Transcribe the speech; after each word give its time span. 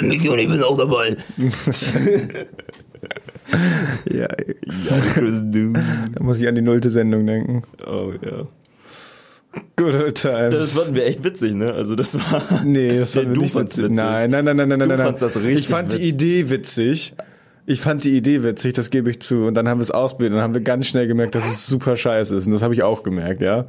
Bin 0.00 0.08
Micky 0.08 0.28
und 0.28 0.38
ich 0.38 0.48
bin 0.48 0.62
auch 0.62 0.76
dabei. 0.78 1.16
Ja, 4.08 4.28
da 4.28 6.24
muss 6.24 6.40
ich 6.40 6.46
an 6.46 6.54
die 6.54 6.62
nullte 6.62 6.88
Sendung 6.90 7.26
denken. 7.26 7.62
Oh 7.84 8.12
ja. 8.24 8.46
Good 9.76 9.94
old 9.94 10.14
times. 10.14 10.54
Das 10.54 10.72
fanden 10.72 10.94
wir 10.94 11.06
echt 11.06 11.24
witzig, 11.24 11.54
ne? 11.54 11.72
Also 11.72 11.96
das 11.96 12.14
war. 12.14 12.62
nee, 12.64 12.98
das 12.98 13.14
Nee, 13.16 13.22
fand 13.22 13.36
du 13.36 13.40
nicht 13.40 13.54
witzig. 13.56 13.84
witzig. 13.84 13.96
Nein, 13.96 14.30
nein, 14.30 14.44
nein, 14.44 14.56
nein, 14.56 14.68
nein, 14.68 14.78
Du 14.78 14.86
nein. 14.86 14.98
nein. 14.98 15.14
das 15.18 15.36
richtig 15.36 15.56
Ich 15.56 15.66
fand 15.68 15.92
die 15.92 15.96
witzig. 15.96 16.08
Idee 16.10 16.50
witzig. 16.50 17.14
Ich 17.66 17.80
fand 17.80 18.04
die 18.04 18.16
Idee 18.16 18.44
witzig, 18.44 18.72
das 18.74 18.90
gebe 18.90 19.10
ich 19.10 19.20
zu. 19.20 19.44
Und 19.46 19.54
dann 19.54 19.68
haben 19.68 19.78
wir 19.78 19.82
es 19.84 19.90
ausprobiert 19.90 20.30
und 20.32 20.36
dann 20.36 20.44
haben 20.44 20.54
wir 20.54 20.60
ganz 20.60 20.86
schnell 20.86 21.06
gemerkt, 21.08 21.34
dass 21.34 21.46
es 21.50 21.66
super 21.66 21.96
scheiße 21.96 22.36
ist. 22.36 22.46
Und 22.46 22.52
das 22.52 22.62
habe 22.62 22.74
ich 22.74 22.82
auch 22.84 23.02
gemerkt, 23.02 23.42
ja. 23.42 23.66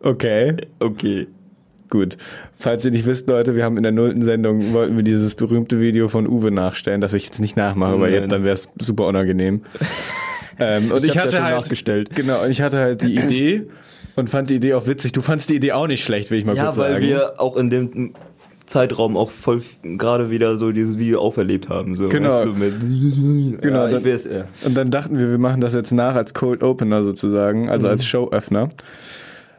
Okay. 0.00 0.56
Okay. 0.78 1.26
Gut. 1.94 2.16
Falls 2.56 2.84
ihr 2.84 2.90
nicht 2.90 3.06
wisst, 3.06 3.28
Leute, 3.28 3.54
wir 3.54 3.62
haben 3.64 3.76
in 3.76 3.84
der 3.84 3.92
nullten 3.92 4.20
Sendung, 4.20 4.72
wollten 4.72 4.96
wir 4.96 5.04
dieses 5.04 5.36
berühmte 5.36 5.80
Video 5.80 6.08
von 6.08 6.26
Uwe 6.26 6.50
nachstellen, 6.50 7.00
das 7.00 7.14
ich 7.14 7.24
jetzt 7.26 7.38
nicht 7.40 7.56
nachmache, 7.56 8.00
weil 8.00 8.12
jetzt 8.12 8.32
dann 8.32 8.42
wäre 8.42 8.54
es 8.54 8.68
super 8.80 9.06
unangenehm. 9.06 9.62
ähm, 10.58 10.90
und 10.90 11.04
ich, 11.04 11.14
ja 11.14 11.22
hatte 11.22 11.40
halt, 11.44 11.54
nachgestellt. 11.54 12.10
Genau, 12.16 12.42
und 12.42 12.50
ich 12.50 12.62
hatte 12.62 12.78
halt 12.78 13.02
die 13.02 13.14
Idee 13.14 13.68
und 14.16 14.28
fand 14.28 14.50
die 14.50 14.56
Idee 14.56 14.74
auch 14.74 14.88
witzig. 14.88 15.12
Du 15.12 15.20
fandst 15.22 15.50
die 15.50 15.54
Idee 15.54 15.70
auch 15.70 15.86
nicht 15.86 16.02
schlecht, 16.02 16.32
will 16.32 16.38
ich 16.40 16.44
mal 16.44 16.56
Ja, 16.56 16.64
kurz 16.64 16.78
weil 16.78 16.94
sagen. 16.94 17.06
wir 17.06 17.40
auch 17.40 17.56
in 17.56 17.70
dem 17.70 18.14
Zeitraum 18.66 19.16
auch 19.16 19.30
voll 19.30 19.62
gerade 19.84 20.30
wieder 20.32 20.56
so 20.56 20.72
dieses 20.72 20.98
Video 20.98 21.20
auferlebt 21.20 21.68
haben. 21.68 21.94
So, 21.94 22.08
Genau. 22.08 22.30
Weißt 22.30 22.44
du, 22.44 22.54
mit, 22.54 23.60
Genau, 23.62 23.76
ja, 23.82 23.88
ich 23.88 23.94
dann- 23.94 24.04
weiß, 24.04 24.24
ja. 24.32 24.44
Und 24.64 24.76
dann 24.76 24.90
dachten 24.90 25.16
wir, 25.16 25.30
wir 25.30 25.38
machen 25.38 25.60
das 25.60 25.74
jetzt 25.74 25.92
nach 25.92 26.16
als 26.16 26.34
Cold 26.34 26.64
Opener 26.64 27.04
sozusagen, 27.04 27.68
also 27.70 27.86
Mhm. 27.86 27.90
als 27.92 28.04
Showöffner. 28.04 28.68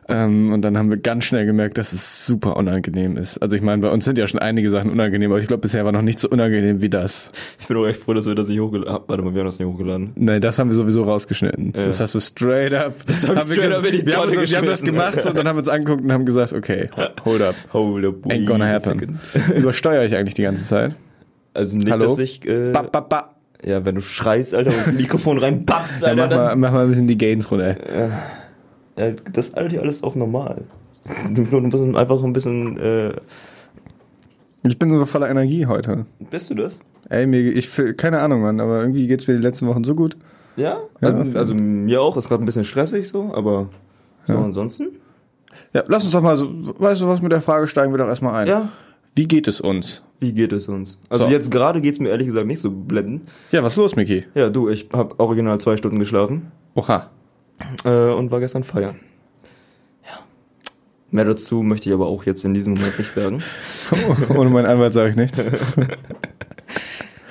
Ähm, 0.07 0.53
und 0.53 0.61
dann 0.61 0.77
haben 0.77 0.91
wir 0.91 0.97
ganz 0.97 1.23
schnell 1.25 1.47
gemerkt, 1.47 1.79
dass 1.79 1.91
es 1.91 2.27
super 2.27 2.57
unangenehm 2.57 3.17
ist. 3.17 3.39
Also 3.39 3.55
ich 3.55 3.63
meine, 3.63 3.81
bei 3.81 3.89
uns 3.89 4.05
sind 4.05 4.19
ja 4.19 4.27
schon 4.27 4.39
einige 4.39 4.69
Sachen 4.69 4.91
unangenehm, 4.91 5.31
aber 5.31 5.39
ich 5.39 5.47
glaube, 5.47 5.61
bisher 5.61 5.83
war 5.83 5.91
noch 5.91 6.03
nicht 6.03 6.19
so 6.19 6.29
unangenehm 6.29 6.81
wie 6.81 6.89
das. 6.89 7.31
Ich 7.59 7.67
bin 7.67 7.75
auch 7.77 7.87
echt 7.87 7.99
froh, 8.01 8.13
dass 8.13 8.27
wir 8.27 8.35
das 8.35 8.47
nicht 8.47 8.59
hochgeladen 8.59 8.93
haben. 8.93 9.03
Warte 9.07 9.23
mal, 9.23 9.33
wir 9.33 9.39
haben 9.39 9.47
das 9.47 9.57
nicht 9.57 9.67
hochgeladen. 9.67 10.11
Nein, 10.15 10.41
das 10.41 10.59
haben 10.59 10.69
wir 10.69 10.75
sowieso 10.75 11.03
rausgeschnitten. 11.03 11.71
Das 11.73 11.99
hast 11.99 12.13
du 12.13 12.19
straight 12.19 12.73
up. 12.75 12.93
Das 13.07 13.27
hab 13.27 13.37
ich 13.37 13.43
straight 13.53 13.71
up 13.73 13.83
in 13.83 13.91
die 13.99 14.05
wir, 14.05 14.15
haben 14.17 14.31
wir 14.31 14.57
haben 14.57 14.65
das 14.67 14.83
gemacht 14.83 15.21
so, 15.21 15.29
und 15.29 15.39
dann 15.39 15.47
haben 15.47 15.55
wir 15.55 15.61
uns 15.61 15.69
angeguckt 15.69 16.03
und 16.03 16.11
haben 16.11 16.25
gesagt, 16.25 16.53
okay, 16.53 16.87
hold 17.25 17.41
up. 17.41 17.55
Hold 17.73 18.05
up. 18.05 18.15
Ain't 18.27 18.45
gonna 18.45 18.67
happen. 18.67 19.17
Übersteuere 19.55 20.05
ich 20.05 20.15
eigentlich 20.15 20.35
die 20.35 20.43
ganze 20.43 20.65
Zeit? 20.65 20.95
Also 21.55 21.77
nicht, 21.77 21.89
Hallo? 21.89 22.05
dass 22.09 22.19
ich, 22.19 22.45
äh, 22.47 22.71
Ba, 22.71 22.83
ba, 22.83 22.99
ba. 22.99 23.29
ja, 23.63 23.83
wenn 23.85 23.95
du 23.95 24.01
schreist, 24.01 24.53
Alter, 24.53 24.69
und 24.71 24.77
das 24.85 24.91
Mikrofon 24.93 25.39
reinpappst, 25.39 26.03
Ja, 26.03 26.09
Alter, 26.09 26.21
mach, 26.23 26.29
dann, 26.29 26.37
mal, 26.45 26.55
mach 26.57 26.71
mal 26.73 26.83
ein 26.83 26.89
bisschen 26.89 27.07
die 27.07 27.17
Gains 27.17 27.49
runter. 27.49 27.75
ja, 27.91 28.11
das 28.95 29.49
ist 29.49 29.57
hier 29.69 29.81
alles 29.81 30.03
auf 30.03 30.15
normal. 30.15 30.63
Du 31.33 31.41
musst 31.41 31.95
einfach 31.95 32.23
ein 32.23 32.33
bisschen, 32.33 32.77
äh, 32.79 33.13
Ich 34.63 34.79
bin 34.79 34.89
so 34.89 35.05
voller 35.05 35.29
Energie 35.29 35.65
heute. 35.67 36.05
bist 36.31 36.49
du 36.49 36.55
das? 36.55 36.79
Ey, 37.09 37.27
mir, 37.27 37.39
ich, 37.41 37.69
keine 37.97 38.21
Ahnung, 38.21 38.41
Mann, 38.41 38.59
aber 38.59 38.79
irgendwie 38.81 39.05
geht's 39.05 39.27
mir 39.27 39.35
die 39.35 39.43
letzten 39.43 39.67
Wochen 39.67 39.83
so 39.83 39.93
gut. 39.93 40.17
Ja? 40.55 40.79
Ja, 41.01 41.09
also, 41.13 41.37
also 41.37 41.53
mir 41.53 42.01
auch, 42.01 42.17
ist 42.17 42.27
gerade 42.29 42.41
ein 42.43 42.45
bisschen 42.45 42.63
stressig 42.63 43.07
so, 43.07 43.31
aber 43.35 43.69
so 44.25 44.33
Ja. 44.33 44.39
ansonsten? 44.43 44.87
Ja, 45.73 45.83
lass 45.87 46.03
uns 46.03 46.13
doch 46.13 46.21
mal 46.21 46.35
so, 46.35 46.49
weißt 46.79 47.01
du 47.01 47.07
was, 47.07 47.21
mit 47.21 47.31
der 47.31 47.41
Frage 47.41 47.67
steigen 47.67 47.93
wir 47.93 47.97
doch 47.99 48.07
erstmal 48.07 48.33
ein. 48.33 48.47
Ja. 48.47 48.69
Wie 49.13 49.27
geht 49.27 49.47
es 49.47 49.61
uns? 49.61 50.01
Wie 50.19 50.33
geht 50.33 50.51
es 50.53 50.67
uns? 50.67 50.97
Also 51.09 51.25
So. 51.25 51.31
jetzt 51.31 51.51
gerade 51.51 51.79
geht's 51.81 51.99
mir 51.99 52.09
ehrlich 52.09 52.27
gesagt 52.27 52.47
nicht 52.47 52.59
so 52.61 52.71
blenden. 52.71 53.21
Ja, 53.51 53.63
was 53.63 53.75
los, 53.75 53.95
Miki? 53.95 54.25
Ja, 54.33 54.49
du, 54.49 54.69
ich 54.69 54.89
habe 54.91 55.19
original 55.19 55.59
zwei 55.59 55.77
Stunden 55.77 55.99
geschlafen 55.99 56.51
Oha. 56.73 57.09
Äh, 57.83 58.11
und 58.13 58.31
war 58.31 58.39
gestern 58.39 58.63
feiern. 58.63 58.95
Ja. 60.05 60.19
Mehr 61.11 61.25
dazu 61.25 61.61
möchte 61.63 61.89
ich 61.89 61.93
aber 61.95 62.07
auch 62.07 62.23
jetzt 62.25 62.43
in 62.45 62.53
diesem 62.53 62.73
Moment 62.73 62.97
nicht 62.97 63.11
sagen. 63.11 63.41
Ohne 64.35 64.49
meinen 64.49 64.65
Anwalt 64.65 64.93
sage 64.93 65.09
ich 65.11 65.15
nichts. 65.15 65.41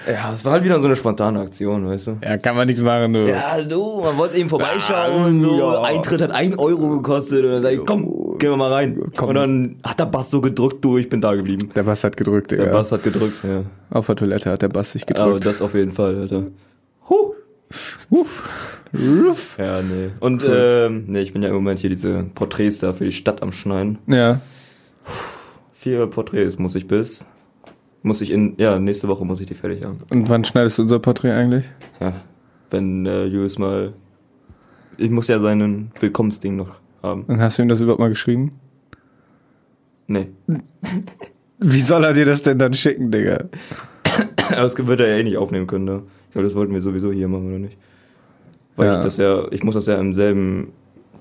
Ja, 0.06 0.34
es 0.34 0.44
war 0.44 0.52
halt 0.52 0.64
wieder 0.64 0.78
so 0.80 0.86
eine 0.86 0.96
spontane 0.96 1.40
Aktion, 1.40 1.86
weißt 1.88 2.06
du? 2.08 2.18
Ja, 2.22 2.36
kann 2.36 2.54
man 2.56 2.66
nichts 2.66 2.82
machen, 2.82 3.14
du. 3.14 3.26
Ja, 3.26 3.58
du, 3.62 4.02
man 4.02 4.18
wollte 4.18 4.36
eben 4.36 4.50
vorbeischauen 4.50 5.14
Ja, 5.16 5.24
und 5.24 5.40
so. 5.40 5.58
ja. 5.58 5.80
Eintritt 5.82 6.20
hat 6.20 6.30
ein 6.30 6.58
Euro 6.58 6.96
gekostet 6.96 7.42
und 7.42 7.52
dann 7.52 7.62
sag 7.62 7.72
ich, 7.72 7.80
komm, 7.86 8.36
gehen 8.38 8.50
wir 8.50 8.56
mal 8.58 8.70
rein. 8.70 9.00
Komm. 9.16 9.30
Und 9.30 9.34
dann 9.36 9.76
hat 9.82 9.98
der 10.00 10.04
Bass 10.04 10.30
so 10.30 10.42
gedrückt, 10.42 10.84
du, 10.84 10.98
ich 10.98 11.08
bin 11.08 11.22
da 11.22 11.34
geblieben. 11.34 11.70
Der 11.74 11.84
Bass 11.84 12.04
hat 12.04 12.18
gedrückt, 12.18 12.50
Digga. 12.50 12.64
Der 12.64 12.70
Bass 12.72 12.92
hat 12.92 13.02
gedrückt, 13.02 13.36
ja. 13.44 13.62
Auf 13.88 14.04
der 14.04 14.16
Toilette 14.16 14.50
hat 14.50 14.60
der 14.60 14.68
Bass 14.68 14.92
sich 14.92 15.04
Aber 15.08 15.24
gedrückt. 15.24 15.46
das 15.46 15.62
auf 15.62 15.72
jeden 15.74 15.92
Fall, 15.92 16.18
Alter. 16.20 16.44
Huh. 17.08 17.32
Uff. 18.10 18.82
Uff. 18.92 19.58
Ja, 19.58 19.82
nee. 19.82 20.10
Und 20.20 20.44
ähm, 20.48 21.04
nee, 21.08 21.20
ich 21.20 21.32
bin 21.32 21.42
ja 21.42 21.48
im 21.48 21.54
Moment 21.54 21.80
hier 21.80 21.90
diese 21.90 22.24
Porträts 22.34 22.78
da 22.78 22.92
für 22.92 23.04
die 23.04 23.12
Stadt 23.12 23.42
am 23.42 23.52
Schneiden. 23.52 23.98
Ja. 24.06 24.40
Vier 25.72 26.06
Porträts 26.06 26.58
muss 26.58 26.74
ich 26.74 26.86
bis. 26.86 27.28
Muss 28.02 28.20
ich 28.20 28.30
in, 28.30 28.54
ja, 28.58 28.78
nächste 28.78 29.08
Woche 29.08 29.24
muss 29.24 29.40
ich 29.40 29.46
die 29.46 29.54
fertig 29.54 29.84
haben. 29.84 29.98
Und 30.10 30.28
wann 30.28 30.44
schneidest 30.44 30.78
du 30.78 30.82
unser 30.82 30.98
Porträt 30.98 31.32
eigentlich? 31.32 31.64
Ja. 32.00 32.22
Wenn 32.70 33.06
äh, 33.06 33.24
Julius 33.24 33.58
mal. 33.58 33.94
Ich 34.96 35.10
muss 35.10 35.28
ja 35.28 35.40
seinen 35.40 35.90
Willkommensding 35.98 36.56
noch 36.56 36.76
haben. 37.02 37.24
Und 37.24 37.40
hast 37.40 37.58
du 37.58 37.62
ihm 37.62 37.68
das 37.68 37.80
überhaupt 37.80 38.00
mal 38.00 38.10
geschrieben? 38.10 38.52
Nee. 40.06 40.28
Wie 41.58 41.80
soll 41.80 42.04
er 42.04 42.12
dir 42.12 42.26
das 42.26 42.42
denn 42.42 42.58
dann 42.58 42.74
schicken, 42.74 43.10
Digga? 43.10 43.44
Aber 44.48 44.62
das 44.62 44.86
wird 44.86 45.00
er 45.00 45.08
ja 45.08 45.16
eh 45.16 45.24
nicht 45.24 45.38
aufnehmen 45.38 45.66
können, 45.66 45.86
da. 45.86 46.02
Ich 46.34 46.36
glaube, 46.36 46.48
das 46.48 46.56
wollten 46.56 46.74
wir 46.74 46.80
sowieso 46.80 47.12
hier 47.12 47.28
machen, 47.28 47.46
oder 47.46 47.60
nicht? 47.60 47.78
Weil 48.74 48.88
Ja. 48.88 48.96
ich 48.96 49.04
das 49.04 49.18
ja, 49.18 49.46
ich 49.52 49.62
muss 49.62 49.76
das 49.76 49.86
ja 49.86 50.00
im 50.00 50.12
selben 50.14 50.72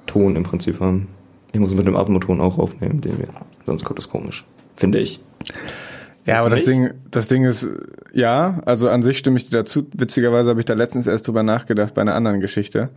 Ton 0.07 0.35
im 0.35 0.41
Prinzip 0.41 0.79
haben. 0.79 1.07
Ich 1.51 1.59
muss 1.59 1.69
es 1.69 1.77
mit 1.77 1.85
dem 1.85 1.95
Atmoton 1.95 2.41
auch 2.41 2.57
aufnehmen, 2.57 2.99
den 2.99 3.19
wir. 3.19 3.27
Sonst 3.67 3.83
kommt 3.85 3.99
das 3.99 4.09
komisch. 4.09 4.43
Finde 4.75 4.97
ich. 4.97 5.19
Ja, 6.25 6.39
aber 6.39 6.49
das? 6.49 6.65
Ding, 6.65 6.89
das 7.11 7.27
Ding 7.27 7.43
ist, 7.45 7.67
ja, 8.11 8.59
also 8.65 8.89
an 8.89 9.03
sich 9.03 9.19
stimme 9.19 9.37
ich 9.37 9.45
dir 9.51 9.57
dazu. 9.57 9.85
Witzigerweise 9.95 10.49
habe 10.49 10.61
ich 10.61 10.65
da 10.65 10.73
letztens 10.73 11.05
erst 11.05 11.27
drüber 11.27 11.43
nachgedacht 11.43 11.93
bei 11.93 12.01
einer 12.01 12.15
anderen 12.15 12.39
Geschichte. 12.39 12.89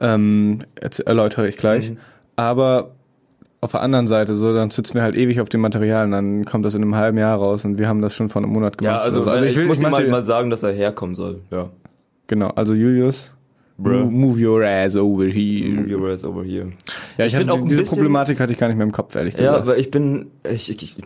Ähm, 0.00 0.60
jetzt 0.82 1.00
erläutere 1.00 1.46
ich 1.46 1.58
gleich. 1.58 1.90
Mhm. 1.90 1.98
Aber 2.36 2.92
auf 3.62 3.72
der 3.72 3.80
anderen 3.82 4.06
Seite, 4.06 4.36
so, 4.36 4.54
dann 4.54 4.70
sitzen 4.70 4.94
wir 4.94 5.02
halt 5.02 5.16
ewig 5.16 5.40
auf 5.40 5.48
dem 5.48 5.60
Material 5.60 6.06
und 6.06 6.12
dann 6.12 6.44
kommt 6.46 6.64
das 6.64 6.74
in 6.74 6.82
einem 6.82 6.94
halben 6.94 7.18
Jahr 7.18 7.36
raus 7.38 7.64
und 7.64 7.78
wir 7.78 7.88
haben 7.88 8.00
das 8.00 8.14
schon 8.14 8.28
vor 8.28 8.42
einem 8.42 8.52
Monat 8.52 8.78
gemacht. 8.78 8.94
Ja, 8.96 8.98
also, 9.04 9.20
oder 9.22 9.38
so. 9.38 9.44
ich, 9.44 9.64
muss 9.66 9.78
ihm 9.78 9.82
mach 9.90 9.98
halt 9.98 10.10
mal 10.10 10.24
sagen, 10.24 10.48
dass 10.50 10.62
er 10.62 10.72
herkommen 10.72 11.14
soll. 11.14 11.40
Ja. 11.50 11.68
Genau, 12.26 12.48
also 12.50 12.72
Julius, 12.74 13.30
Bruh. 13.76 14.04
mo- 14.04 14.10
move 14.10 14.40
your 14.46 14.64
ass 14.64 14.96
over 14.96 15.24
here. 15.26 15.68
Move 15.74 15.90
your 15.94 16.08
ass 16.10 16.24
over 16.24 16.42
here. 16.42 16.72
Ja, 17.18 17.26
ich, 17.26 17.32
Ich 17.32 17.38
find 17.38 17.50
hatte, 17.50 17.60
auch 17.60 17.64
diese 17.66 17.80
bisschen- 17.80 17.96
Problematik 17.98 18.40
hatte 18.40 18.52
ich 18.52 18.58
gar 18.58 18.68
nicht 18.68 18.76
mehr 18.76 18.86
im 18.86 18.92
Kopf, 18.92 19.14
ehrlich 19.14 19.34
Ja, 19.34 19.40
gesagt. 19.40 19.62
aber 19.62 19.76
ich 19.78 19.90
bin, 19.90 20.28
ich, 20.50 20.70
ich, 20.70 20.82
ich, 20.82 20.96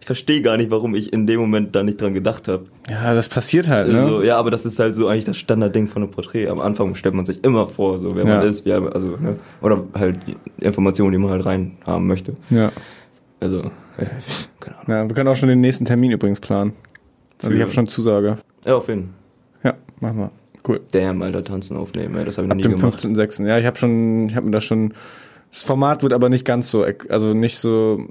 ich 0.00 0.06
verstehe 0.06 0.42
gar 0.42 0.56
nicht, 0.56 0.70
warum 0.70 0.94
ich 0.94 1.12
in 1.12 1.26
dem 1.26 1.40
Moment 1.40 1.74
da 1.74 1.82
nicht 1.82 2.00
dran 2.00 2.14
gedacht 2.14 2.48
habe. 2.48 2.64
Ja, 2.90 3.14
das 3.14 3.28
passiert 3.28 3.68
halt, 3.68 3.88
ne? 3.92 4.02
Also, 4.02 4.22
ja, 4.22 4.36
aber 4.38 4.50
das 4.50 4.66
ist 4.66 4.78
halt 4.78 4.94
so 4.96 5.08
eigentlich 5.08 5.24
das 5.26 5.36
Standardding 5.36 5.88
von 5.88 6.02
einem 6.02 6.10
Porträt. 6.10 6.48
Am 6.48 6.60
Anfang 6.60 6.94
stellt 6.94 7.14
man 7.14 7.24
sich 7.26 7.44
immer 7.44 7.66
vor, 7.66 7.98
so 7.98 8.14
wer 8.14 8.24
Ja. 8.26 8.38
man 8.38 8.46
ist, 8.46 8.64
wie, 8.66 8.72
also, 8.72 9.08
ne, 9.20 9.38
oder 9.62 9.84
halt 9.94 10.18
Informationen, 10.60 11.12
die 11.12 11.18
man 11.18 11.30
halt 11.30 11.44
rein 11.46 11.76
haben 11.84 12.06
möchte. 12.06 12.36
Ja. 12.50 12.72
Also, 13.40 13.60
äh, 13.98 14.06
keine 14.60 14.76
Ahnung. 14.78 14.88
ja, 14.90 15.08
wir 15.08 15.14
können 15.14 15.28
auch 15.28 15.36
schon 15.36 15.48
den 15.48 15.60
nächsten 15.60 15.84
Termin 15.84 16.10
übrigens 16.10 16.40
planen. 16.40 16.72
Also 17.40 17.50
ich 17.52 17.56
Für- 17.58 17.62
habe 17.62 17.72
schon 17.72 17.86
Zusage. 17.88 18.38
Ja, 18.64 18.74
auf 18.76 18.88
jeden 18.88 19.14
Ja, 19.62 19.74
machen 20.00 20.18
wir. 20.18 20.30
Cool. 20.66 20.80
Damn, 20.92 21.22
Alter, 21.22 21.44
tanzen 21.44 21.76
aufnehmen, 21.76 22.16
ey, 22.16 22.24
das 22.24 22.36
habe 22.36 22.44
ich 22.46 22.48
noch 22.48 22.54
Ab 22.54 22.56
nie 22.58 22.62
dem 22.64 22.76
gemacht. 22.76 22.98
15.06. 23.00 23.46
Ja, 23.46 23.58
ich 23.58 23.64
habe 23.64 23.76
schon, 23.78 24.28
ich 24.28 24.34
habe 24.36 24.46
mir 24.46 24.52
das 24.52 24.64
schon. 24.64 24.92
Das 25.52 25.62
Format 25.62 26.02
wird 26.02 26.12
aber 26.12 26.28
nicht 26.28 26.44
ganz 26.44 26.70
so, 26.70 26.84
also 27.08 27.32
nicht 27.32 27.58
so 27.58 28.04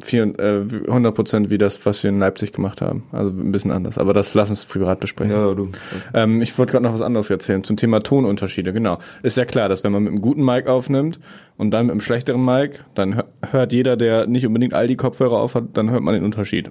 vier, 0.00 0.24
äh, 0.38 0.62
100% 0.90 1.50
wie 1.50 1.58
das, 1.58 1.84
was 1.86 2.02
wir 2.02 2.10
in 2.10 2.18
Leipzig 2.18 2.52
gemacht 2.52 2.80
haben. 2.80 3.04
Also 3.12 3.30
ein 3.30 3.52
bisschen 3.52 3.70
anders. 3.70 3.98
Aber 3.98 4.12
das 4.12 4.34
lass 4.34 4.50
uns 4.50 4.64
privat 4.66 5.00
besprechen. 5.00 5.32
Ja, 5.32 5.54
du. 5.54 5.70
Ähm, 6.14 6.40
ich 6.42 6.58
wollte 6.58 6.72
gerade 6.72 6.84
noch 6.84 6.94
was 6.94 7.02
anderes 7.02 7.30
erzählen 7.30 7.62
zum 7.64 7.76
Thema 7.76 8.00
Tonunterschiede. 8.00 8.72
Genau. 8.72 8.98
Ist 9.22 9.36
ja 9.36 9.44
klar, 9.44 9.68
dass 9.68 9.84
wenn 9.84 9.92
man 9.92 10.02
mit 10.02 10.12
einem 10.12 10.20
guten 10.20 10.44
Mic 10.44 10.68
aufnimmt 10.68 11.20
und 11.56 11.70
dann 11.70 11.86
mit 11.86 11.92
einem 11.92 12.00
schlechteren 12.00 12.44
Mic, 12.44 12.80
dann 12.94 13.14
hö- 13.14 13.24
hört 13.50 13.72
jeder, 13.72 13.96
der 13.96 14.26
nicht 14.26 14.46
unbedingt 14.46 14.74
all 14.74 14.86
die 14.86 14.96
Kopfhörer 14.96 15.38
auf 15.38 15.54
hat, 15.54 15.64
dann 15.74 15.90
hört 15.90 16.02
man 16.02 16.14
den 16.14 16.24
Unterschied. 16.24 16.70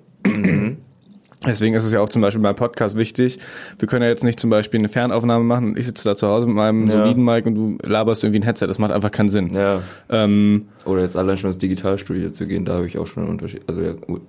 Deswegen 1.48 1.74
ist 1.74 1.86
es 1.86 1.94
ja 1.94 2.02
auch 2.02 2.10
zum 2.10 2.22
Beispiel 2.22 2.42
beim 2.44 2.56
Podcast 2.56 2.98
wichtig. 2.98 3.40
Wir 3.78 3.88
können 3.88 4.04
ja 4.04 4.10
jetzt 4.10 4.26
nicht 4.26 4.40
zum 4.40 4.50
Beispiel 4.50 4.80
eine 4.80 4.90
Fernaufnahme 4.90 5.44
machen 5.46 5.70
und 5.70 5.80
ich 5.80 5.86
sitze 5.86 6.04
da 6.04 6.16
zu 6.16 6.28
Hause 6.28 6.48
mit 6.48 6.56
meinem 6.58 6.88
Ja. 6.88 6.92
soliden 6.98 7.24
Mic 7.24 7.46
und 7.48 7.56
du 7.56 7.78
laberst 7.84 8.24
irgendwie 8.26 8.40
ein 8.42 8.44
Headset. 8.44 8.68
Das 8.68 8.78
macht 8.78 8.92
einfach 8.92 9.12
keinen 9.12 9.30
Sinn. 9.30 9.54
Ja. 9.54 9.82
Ähm, 10.10 10.68
Oder 10.86 11.02
jetzt 11.04 11.16
allein 11.16 11.38
schon 11.38 11.50
ins 11.50 11.58
Digitalstudio 11.58 12.32
zu 12.32 12.46
gehen, 12.46 12.66
da 12.66 12.74
habe 12.74 12.88
ich 12.88 12.98
auch 12.98 13.08
schon 13.08 13.24
einen 13.24 13.32
Unterschied. 13.32 13.62
Also 13.68 13.80
ja, 13.82 13.94
gut. 13.94 14.22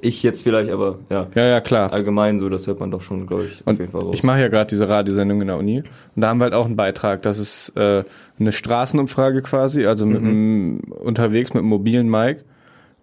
ich 0.00 0.22
jetzt 0.24 0.42
vielleicht, 0.42 0.68
aber 0.70 0.98
ja. 1.10 1.28
ja, 1.36 1.46
ja, 1.46 1.60
klar. 1.60 1.92
Allgemein 1.92 2.40
so, 2.40 2.48
das 2.48 2.66
hört 2.66 2.80
man 2.80 2.90
doch 2.90 3.02
schon, 3.02 3.28
glaube 3.28 3.44
ich, 3.44 3.60
auf 3.60 3.66
Und 3.68 3.78
jeden 3.78 3.92
Fall 3.92 4.00
raus. 4.02 4.14
ich 4.14 4.24
mache 4.24 4.40
ja 4.40 4.48
gerade 4.48 4.68
diese 4.68 4.88
Radiosendung 4.88 5.40
in 5.42 5.46
der 5.46 5.58
Uni 5.58 5.78
und 6.16 6.20
da 6.20 6.28
haben 6.28 6.38
wir 6.40 6.44
halt 6.46 6.54
auch 6.54 6.66
einen 6.66 6.74
Beitrag. 6.76 7.22
Das 7.22 7.38
ist 7.38 7.68
äh, 7.76 8.02
eine 8.40 8.50
Straßenumfrage 8.50 9.42
quasi, 9.42 9.86
also 9.86 10.06
mit 10.06 10.18
einem, 10.18 10.80
unterwegs 10.80 11.54
mit 11.54 11.60
einem 11.60 11.68
mobilen 11.68 12.10
Mic. 12.10 12.42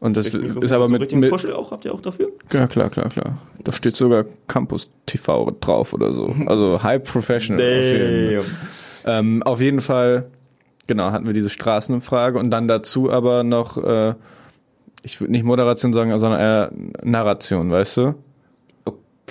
Und 0.03 0.17
das 0.17 0.27
ist 0.27 0.71
aber 0.73 0.87
so 0.87 0.93
mit, 0.93 1.15
mit 1.15 1.29
Puschel 1.31 1.53
auch, 1.53 1.71
habt 1.71 1.85
ihr 1.85 1.93
auch 1.93 2.01
dafür? 2.01 2.29
ja 2.51 2.67
klar, 2.67 2.89
klar, 2.89 3.09
klar. 3.09 3.37
Da 3.63 3.71
steht 3.71 3.95
sogar 3.95 4.25
Campus 4.47 4.89
TV 5.05 5.49
drauf 5.61 5.93
oder 5.93 6.11
so. 6.11 6.35
Also 6.45 6.83
High 6.83 7.01
Professional. 7.01 7.61
Auf 7.61 7.81
jeden, 7.81 8.45
ähm, 9.05 9.43
auf 9.43 9.61
jeden 9.61 9.79
Fall, 9.79 10.29
genau, 10.87 11.11
hatten 11.11 11.25
wir 11.25 11.31
diese 11.31 11.49
Straßenumfrage 11.49 12.37
und 12.37 12.51
dann 12.51 12.67
dazu 12.67 13.09
aber 13.09 13.45
noch 13.45 13.77
äh, 13.77 14.15
ich 15.03 15.19
würde 15.19 15.31
nicht 15.31 15.43
Moderation 15.43 15.93
sagen, 15.93 16.17
sondern 16.17 16.39
eher 16.39 16.71
Narration, 17.03 17.69
weißt 17.69 17.97
du? 17.97 18.15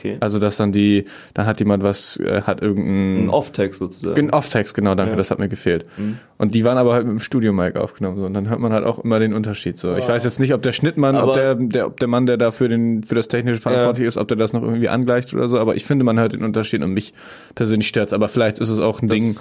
Okay. 0.02 0.16
Also 0.19 0.40
dass 0.40 0.56
dann 0.56 0.72
die, 0.72 1.04
dann 1.32 1.46
hat 1.46 1.60
jemand 1.60 1.84
was, 1.84 2.16
äh, 2.16 2.43
hat 2.43 2.60
Ein 2.60 2.66
irgendein 2.66 3.28
Off-Text 3.31 3.78
sozusagen. 3.78 4.16
Gen- 4.16 4.31
Off-Text, 4.31 4.75
genau, 4.75 4.96
danke, 4.96 5.12
Ja. 5.12 5.16
das 5.16 5.31
hat 5.31 5.38
mir 5.38 5.49
gefehlt. 5.49 5.87
Mhm. 5.96 6.19
Und 6.38 6.56
die 6.56 6.64
waren 6.64 6.76
aber 6.76 6.93
halt 6.94 7.04
mit 7.06 7.12
dem 7.12 7.20
Studio-Mic 7.20 7.76
aufgenommen, 7.78 8.16
so, 8.16 8.25
und 8.26 8.34
dann 8.34 8.49
hört 8.49 8.58
man 8.58 8.72
halt 8.72 8.84
auch 8.84 8.99
immer 8.99 9.20
den 9.20 9.32
Unterschied, 9.32 9.78
so. 9.78 9.94
Ich 9.94 10.08
weiß 10.08 10.25
jetzt 10.25 10.40
nicht, 10.40 10.54
ob 10.54 10.62
der 10.62 10.72
Schnittmann, 10.72 11.14
ob 11.16 11.34
der, 11.34 11.54
der, 11.54 11.87
ob 11.87 12.00
der 12.00 12.08
Mann, 12.08 12.26
der 12.26 12.37
da 12.37 12.50
für 12.50 12.69
den, 12.69 13.04
für 13.04 13.14
das 13.14 13.28
Technische 13.28 13.60
verantwortlich 13.60 14.08
ist, 14.08 14.16
ob 14.16 14.26
der 14.26 14.37
das 14.37 14.52
noch 14.52 14.62
irgendwie 14.62 14.88
angleicht 14.88 15.32
oder 15.34 15.46
so, 15.46 15.58
aber 15.60 15.76
ich 15.76 15.84
finde, 15.84 16.05
man 16.05 16.19
hört 16.19 16.32
den 16.32 16.43
Unterschied 16.43 16.82
und 16.82 16.93
mich 16.93 17.14
persönlich 17.55 17.87
stört's, 17.87 18.12
aber 18.12 18.26
vielleicht 18.26 18.58
ist 18.58 18.70
es 18.70 18.81
auch 18.81 19.00
ein 19.02 19.06
Das- 19.06 19.16
Ding, 19.16 19.37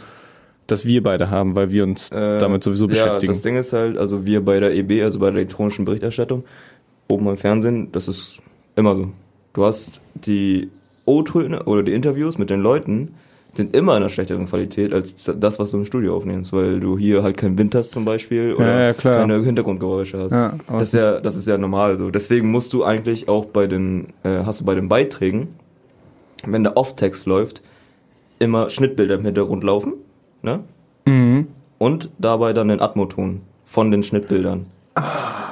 das 0.67 0.85
wir 0.85 1.01
beide 1.01 1.31
haben, 1.31 1.55
weil 1.55 1.71
wir 1.71 1.83
uns 1.83 2.11
Äh, 2.11 2.37
damit 2.37 2.63
sowieso 2.63 2.85
Ja, 2.85 2.89
beschäftigen. 2.91 3.33
das 3.33 3.41
Ding 3.41 3.55
ist 3.57 3.73
halt, 3.73 3.97
also 3.97 4.25
wir 4.27 4.45
bei 4.45 4.59
der 4.59 4.73
EB, 4.75 5.01
also 5.03 5.17
bei 5.17 5.31
der 5.31 5.37
elektronischen 5.37 5.85
Berichterstattung, 5.85 6.43
oben 7.07 7.27
im 7.27 7.37
Fernsehen, 7.37 7.91
das 7.91 8.07
ist 8.07 8.37
immer 8.75 8.95
so. 8.95 9.09
Du 9.53 9.65
hast 9.65 10.01
die 10.15 10.69
O-Töne 11.05 11.63
oder 11.63 11.83
die 11.83 11.93
Interviews 11.93 12.37
mit 12.37 12.49
den 12.49 12.61
Leuten 12.61 13.15
sind 13.53 13.75
immer 13.75 13.93
in 13.93 14.03
einer 14.03 14.09
schlechteren 14.09 14.45
Qualität 14.45 14.93
als 14.93 15.15
das, 15.25 15.59
was 15.59 15.71
du 15.71 15.77
im 15.77 15.85
Studio 15.85 16.15
aufnimmst, 16.15 16.53
weil 16.53 16.79
du 16.79 16.97
hier 16.97 17.21
halt 17.21 17.35
keinen 17.35 17.57
Wind 17.57 17.75
hast 17.75 17.91
zum 17.91 18.05
Beispiel 18.05 18.53
oder 18.53 18.65
Ja, 18.65 18.79
ja, 18.79 18.93
klar. 18.93 19.15
keine 19.15 19.43
Hintergrundgeräusche 19.43 20.19
hast. 20.19 20.33
Ja, 20.33 20.53
das 20.67 20.89
ist 20.89 20.93
ja, 20.93 21.19
das 21.19 21.35
ist 21.35 21.47
ja 21.47 21.57
normal 21.57 21.97
so. 21.97 22.11
Deswegen 22.11 22.49
musst 22.49 22.71
du 22.71 22.85
eigentlich 22.85 23.27
auch 23.27 23.45
bei 23.45 23.67
den, 23.67 24.13
äh, 24.23 24.45
hast 24.45 24.61
du 24.61 24.65
bei 24.65 24.75
den 24.75 24.87
Beiträgen, 24.87 25.49
wenn 26.45 26.63
der 26.63 26.77
Off-Text 26.77 27.25
läuft, 27.25 27.61
immer 28.39 28.69
Schnittbilder 28.69 29.15
im 29.15 29.25
Hintergrund 29.25 29.63
laufen, 29.63 29.93
ne? 30.41 30.61
mhm. 31.05 31.47
und 31.77 32.09
dabei 32.17 32.53
dann 32.53 32.69
den 32.69 32.79
Atmoton 32.79 33.41
von 33.65 33.91
den 33.91 34.03
Schnittbildern. 34.03 34.67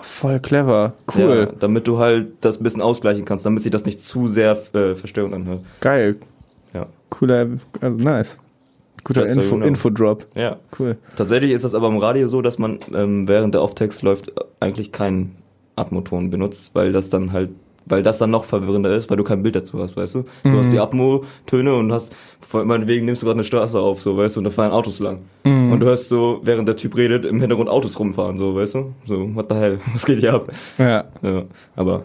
Voll 0.02 0.40
clever. 0.40 0.94
Ja, 1.16 1.26
Cool. 1.26 1.54
damit 1.60 1.88
du 1.88 1.98
halt 2.00 2.28
das 2.42 2.60
ein 2.60 2.64
bisschen 2.64 2.82
ausgleichen 2.82 3.26
kannst, 3.26 3.46
damit 3.46 3.64
sich 3.64 3.72
das 3.72 3.86
nicht 3.86 4.04
zu 4.04 4.28
sehr 4.28 4.52
äh, 4.74 4.96
verstörend 4.96 5.34
anhört. 5.34 5.62
Geil. 5.82 6.18
Ja. 6.74 6.88
Cooler, 7.10 7.48
also 7.82 7.98
nice. 7.98 8.38
Guter 9.04 9.26
Info, 9.26 9.42
Junge. 9.56 9.66
Infodrop. 9.68 10.28
Ja. 10.36 10.58
Cool. 10.78 10.98
Tatsächlich 11.16 11.52
ist 11.52 11.64
das 11.64 11.74
aber 11.74 11.88
im 11.88 11.98
Radio 11.98 12.28
so, 12.28 12.42
dass 12.42 12.60
man 12.60 12.80
ähm, 12.94 13.28
während 13.30 13.54
der 13.54 13.62
Off-Text 13.64 14.02
läuft 14.04 14.34
eigentlich 14.60 14.92
keinen 14.92 15.38
Atmoton 15.78 16.30
benutzt, 16.30 16.72
weil 16.76 16.92
das 16.92 17.10
dann 17.10 17.32
halt 17.32 17.50
weil 17.90 18.04
das 18.04 18.20
dann 18.20 18.30
noch 18.30 18.46
verwirrender 18.46 18.96
ist, 18.96 19.10
weil 19.10 19.18
du 19.18 19.24
kein 19.24 19.44
Bild 19.44 19.56
dazu 19.56 19.80
hast, 19.80 19.98
weißt 19.98 20.16
du? 20.16 20.26
Du 20.44 20.58
hast 20.58 20.72
die 20.72 20.80
Atmo-Töne 20.80 21.76
und 21.76 21.92
hast, 21.92 22.16
meinetwegen 22.54 23.06
nimmst 23.06 23.22
du 23.22 23.26
gerade 23.26 23.38
eine 23.38 23.44
Straße 23.44 23.80
auf, 23.80 24.02
so, 24.02 24.16
weißt 24.16 24.36
du, 24.36 24.40
und 24.40 24.44
da 24.46 24.52
fahren 24.52 24.72
Autos 24.72 25.00
lang. 25.00 25.20
Und 25.44 25.80
du 25.80 25.88
hörst 25.88 26.10
so, 26.10 26.40
während 26.44 26.68
der 26.68 26.76
Typ 26.76 26.96
redet, 26.96 27.26
im 27.26 27.40
Hintergrund 27.40 27.70
Autos 27.70 28.00
rumfahren, 28.00 28.38
so, 28.38 28.56
weißt 28.56 28.76
du? 28.76 28.94
So, 29.06 29.36
what 29.36 29.48
the 29.50 29.56
hell, 29.56 29.80
was 29.94 30.06
geht 30.06 30.20
hier 30.20 30.34
ab? 30.34 30.52
Ja. 30.78 31.06
Ja, 31.22 31.44
aber 31.76 32.04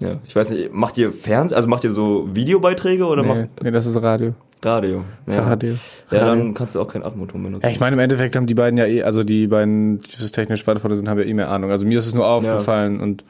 ja, 0.00 0.16
ich 0.26 0.34
weiß 0.34 0.50
nicht, 0.50 0.72
macht 0.72 0.98
ihr 0.98 1.12
Fernsehen, 1.12 1.56
also 1.56 1.68
macht 1.68 1.84
ihr 1.84 1.92
so 1.92 2.28
Videobeiträge 2.34 3.06
oder 3.06 3.22
Nee, 3.22 3.28
macht 3.28 3.62
nee, 3.62 3.70
das 3.70 3.86
ist 3.86 4.00
Radio. 4.02 4.34
Radio? 4.64 5.04
Ja. 5.26 5.42
Radio. 5.42 5.74
Ja, 6.10 6.18
Radio. 6.18 6.26
dann 6.26 6.54
kannst 6.54 6.74
du 6.74 6.80
auch 6.80 6.88
keinen 6.88 7.04
Atmoton 7.04 7.42
benutzen. 7.42 7.64
Ja, 7.64 7.70
ich 7.70 7.80
meine, 7.80 7.94
im 7.94 8.00
Endeffekt 8.00 8.34
haben 8.34 8.46
die 8.46 8.54
beiden 8.54 8.78
ja 8.78 8.86
eh, 8.86 9.02
also 9.02 9.22
die 9.22 9.46
beiden, 9.46 10.00
die 10.00 10.16
fürs 10.16 10.32
technisch 10.32 10.66
weiterfordert 10.66 10.98
sind, 10.98 11.08
haben 11.08 11.18
ja 11.18 11.24
eh 11.24 11.34
mehr 11.34 11.50
Ahnung. 11.50 11.70
Also 11.70 11.86
mir 11.86 11.98
ist 11.98 12.06
es 12.06 12.14
nur 12.14 12.26
aufgefallen 12.26 13.00
und, 13.00 13.24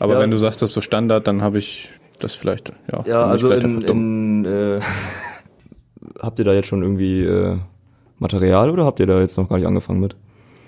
aber 0.00 0.14
Ja. 0.14 0.20
wenn 0.20 0.30
du 0.32 0.36
sagst, 0.38 0.60
das 0.62 0.70
ist 0.70 0.74
so 0.74 0.80
Standard, 0.80 1.28
dann 1.28 1.42
habe 1.42 1.58
ich 1.58 1.90
das 2.18 2.34
vielleicht, 2.34 2.72
ja. 2.90 3.04
ja, 3.06 3.24
also 3.24 3.52
in, 3.52 3.82
in 3.82 4.44
äh, 4.44 4.80
habt 6.20 6.38
ihr 6.38 6.44
da 6.44 6.52
jetzt 6.52 6.66
schon 6.66 6.82
irgendwie 6.82 7.24
äh, 7.24 7.58
Material 8.18 8.70
oder 8.70 8.84
habt 8.84 8.98
ihr 9.00 9.06
da 9.06 9.20
jetzt 9.20 9.36
noch 9.38 9.48
gar 9.48 9.56
nicht 9.56 9.66
angefangen 9.66 10.00
mit? 10.00 10.16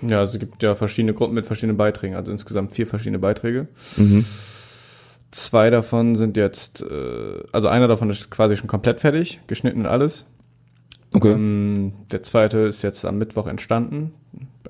Ja, 0.03 0.21
also 0.21 0.35
es 0.35 0.41
gibt 0.41 0.63
ja 0.63 0.75
verschiedene 0.75 1.15
Gruppen 1.15 1.35
mit 1.35 1.47
verschiedenen 1.47 1.77
Beiträgen, 1.77 2.17
also 2.17 2.33
insgesamt 2.33 2.73
vier 2.73 2.87
verschiedene 2.87 3.19
Beiträge. 3.19 3.69
Mhm. 3.97 4.25
Zwei 5.31 5.71
davon 5.71 6.15
sind 6.15 6.37
jetzt, 6.37 6.83
äh, 6.83 7.43
also 7.53 7.69
einer 7.69 7.89
davon 7.89 8.11
ist 8.11 8.31
quasi 8.31 8.57
schon 8.57 8.69
komplett 8.69 9.01
fertig, 9.01 9.41
geschnitten 9.47 9.81
und 9.81 9.87
alles. 9.87 10.27
Okay. 11.15 11.33
Ähm, 11.33 11.93
der 12.11 12.23
zweite 12.23 12.59
ist 12.59 12.83
jetzt 12.83 13.05
am 13.05 13.19
Mittwoch 13.19 13.47
entstanden, 13.47 14.13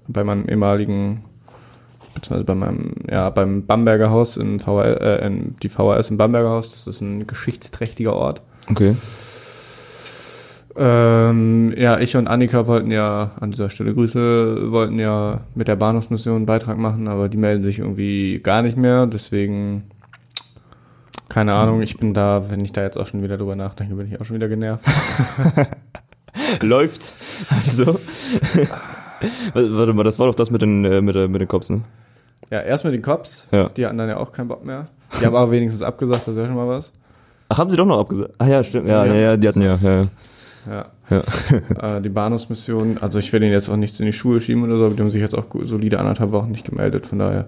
bei 0.09 0.25
meinem 0.25 0.49
ehemaligen, 0.49 1.25
beziehungsweise 2.23 2.45
bei 2.45 2.55
meinem, 2.55 2.95
ja, 3.11 3.29
beim 3.31 3.67
Bamberger 3.67 4.11
Haus 4.11 4.37
im 4.37 4.59
VHL, 4.61 4.99
äh, 5.01 5.27
in, 5.27 5.57
die 5.63 5.69
VHS 5.69 6.11
im 6.11 6.17
Bamberger 6.17 6.51
Haus. 6.51 6.71
Das 6.71 6.87
ist 6.87 7.01
ein 7.01 7.27
geschichtsträchtiger 7.27 8.15
Ort. 8.15 8.43
Okay. 8.71 8.95
Ähm, 10.75 11.75
ja, 11.77 11.99
ich 11.99 12.17
und 12.17 12.29
Annika 12.29 12.67
wollten 12.67 12.91
ja, 12.91 13.33
an 13.41 13.51
dieser 13.51 13.69
Stelle 13.69 13.93
Grüße, 13.93 14.71
wollten 14.73 14.99
ja 14.99 15.41
mit 15.55 15.69
der 15.69 15.77
Bahnhofsmission 15.77 16.37
einen 16.37 16.47
Beitrag 16.47 16.79
machen, 16.79 17.09
aber 17.09 17.29
die 17.29 17.37
melden 17.37 17.63
sich 17.63 17.81
irgendwie 17.81 18.41
gar 18.43 18.63
nicht 18.63 18.79
mehr, 18.79 19.05
deswegen, 19.07 19.83
keine 21.29 21.53
Ahnung, 21.53 21.83
ich 21.83 21.99
bin 21.99 22.15
da, 22.15 22.49
wenn 22.49 22.65
ich 22.65 22.73
da 22.73 22.83
jetzt 22.83 22.97
auch 22.97 23.07
schon 23.07 23.23
wieder 23.23 23.37
drüber 23.37 23.55
nachdenke, 23.55 23.97
bin 23.97 24.07
ich 24.07 24.19
auch 24.19 24.25
schon 24.25 24.37
wieder 24.37 24.49
genervt. 24.49 24.87
Läuft. 26.63 27.13
Also. 27.51 27.99
Warte 29.53 29.93
mal, 29.93 30.05
das 30.05 30.19
war 30.19 30.27
doch 30.27 30.35
das 30.35 30.51
mit 30.51 30.63
den, 30.63 30.87
äh, 30.87 31.03
mit, 31.03 31.15
der- 31.15 31.29
mit 31.29 31.41
den 31.43 31.49
Cops, 31.49 31.69
ne? 31.69 31.83
Ja, 32.51 32.61
erst 32.61 32.85
mit 32.85 32.93
den 32.95 33.03
Cops, 33.03 33.49
Ja. 33.51 33.69
die 33.71 33.87
hatten 33.87 33.99
dann 33.99 34.09
ja 34.09 34.17
auch 34.19 34.33
keinen 34.33 34.49
Bock 34.49 34.65
mehr. 34.65 34.87
Die 35.21 35.27
haben 35.27 35.35
aber 35.37 35.51
wenigstens 35.51 35.83
abgesagt, 35.83 36.27
das 36.27 36.37
ist 36.37 36.41
ja 36.43 36.47
schon 36.47 36.57
mal 36.57 36.69
was. 36.69 36.93
Ach, 37.49 37.59
haben 37.59 37.71
sie 37.71 37.77
doch 37.77 37.87
noch 37.87 38.01
abgesagt? 38.01 38.33
Ach 38.39 38.47
ja, 38.47 38.63
stimmt. 38.63 38.89
Ja, 38.89 39.05
Ja. 39.07 39.15
ja, 39.15 39.37
die 39.37 39.49
hatten 39.49 39.63
ja. 39.63 39.77
ja. 39.77 40.07
Ja. 40.69 40.87
Ja. 41.11 41.23
Äh, 41.97 42.01
die 42.01 42.09
Bahnhofsmission, 42.09 42.99
also 42.99 43.19
ich 43.19 43.33
will 43.33 43.41
denen 43.41 43.53
jetzt 43.53 43.69
auch 43.69 43.77
nichts 43.77 43.99
in 44.01 44.07
die 44.07 44.13
Schuhe 44.13 44.41
schieben 44.41 44.63
oder 44.65 44.79
so, 44.79 44.85
aber 44.87 44.95
die 44.95 45.01
haben 45.01 45.11
sich 45.11 45.21
jetzt 45.21 45.35
auch 45.35 45.45
solide 45.63 45.99
anderthalb 45.99 46.33
Wochen 46.33 46.51
nicht 46.51 46.65
gemeldet, 46.65 47.07
von 47.07 47.19
daher, 47.19 47.47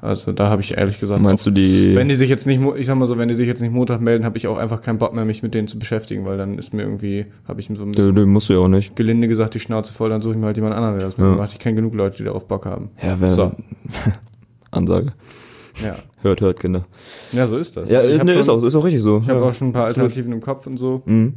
also 0.00 0.32
da 0.32 0.48
habe 0.48 0.62
ich 0.62 0.76
ehrlich 0.76 1.00
gesagt 1.00 1.20
Meinst 1.22 1.42
auch, 1.44 1.52
du 1.52 1.54
die. 1.54 1.94
Wenn 1.96 2.08
die 2.08 2.14
sich 2.14 2.28
jetzt 2.30 2.46
nicht, 2.46 2.60
ich 2.76 2.86
sag 2.86 2.96
mal 2.96 3.06
so, 3.06 3.18
wenn 3.18 3.28
die 3.28 3.34
sich 3.34 3.46
jetzt 3.48 3.60
nicht 3.60 3.72
Montag 3.72 4.00
melden, 4.00 4.24
habe 4.24 4.36
ich 4.38 4.46
auch 4.46 4.58
einfach 4.58 4.80
keinen 4.82 4.98
Bock 4.98 5.14
mehr, 5.14 5.24
mich 5.24 5.42
mit 5.42 5.54
denen 5.54 5.68
zu 5.68 5.78
beschäftigen, 5.78 6.24
weil 6.26 6.36
dann 6.36 6.58
ist 6.58 6.72
mir 6.74 6.82
irgendwie, 6.82 7.26
habe 7.48 7.60
ich 7.60 7.66
so 7.74 7.82
ein 7.84 7.92
bisschen 7.92 8.14
die 8.14 8.26
musst 8.26 8.48
du 8.48 8.52
ja 8.54 8.58
auch 8.60 8.68
nicht. 8.68 8.94
gelinde 8.96 9.28
gesagt 9.28 9.54
die 9.54 9.60
Schnauze 9.60 9.92
voll, 9.92 10.10
dann 10.10 10.22
suche 10.22 10.34
ich 10.34 10.40
mir 10.40 10.46
halt 10.46 10.56
jemand 10.56 10.74
anderen, 10.74 10.98
der 10.98 11.06
das 11.08 11.16
Ja. 11.16 11.24
macht. 11.36 11.52
Ich 11.52 11.58
kenne 11.58 11.76
genug 11.76 11.94
Leute, 11.94 12.18
die 12.18 12.24
darauf 12.24 12.46
Bock 12.46 12.66
haben. 12.66 12.90
Ja, 13.02 13.18
wer. 13.20 13.32
So. 13.32 13.52
Ansage. 14.70 15.12
Ja, 15.82 15.94
Hört, 16.22 16.40
hört, 16.40 16.58
Kinder. 16.60 16.86
ja 17.32 17.46
so 17.46 17.56
ist 17.58 17.76
das. 17.76 17.90
Ja, 17.90 18.02
ich 18.02 18.12
ist, 18.12 18.24
nee, 18.24 18.32
schon, 18.32 18.40
ist, 18.40 18.48
auch, 18.48 18.62
ist 18.62 18.74
auch 18.74 18.84
richtig 18.84 19.02
so. 19.02 19.18
Ich 19.22 19.28
habe 19.28 19.40
ja. 19.40 19.44
auch 19.46 19.52
schon 19.52 19.68
ein 19.68 19.72
paar. 19.72 19.84
Alternativen 19.84 20.32
im 20.32 20.40
Kopf 20.40 20.66
und 20.66 20.76
so. 20.78 21.02
Mhm. 21.04 21.34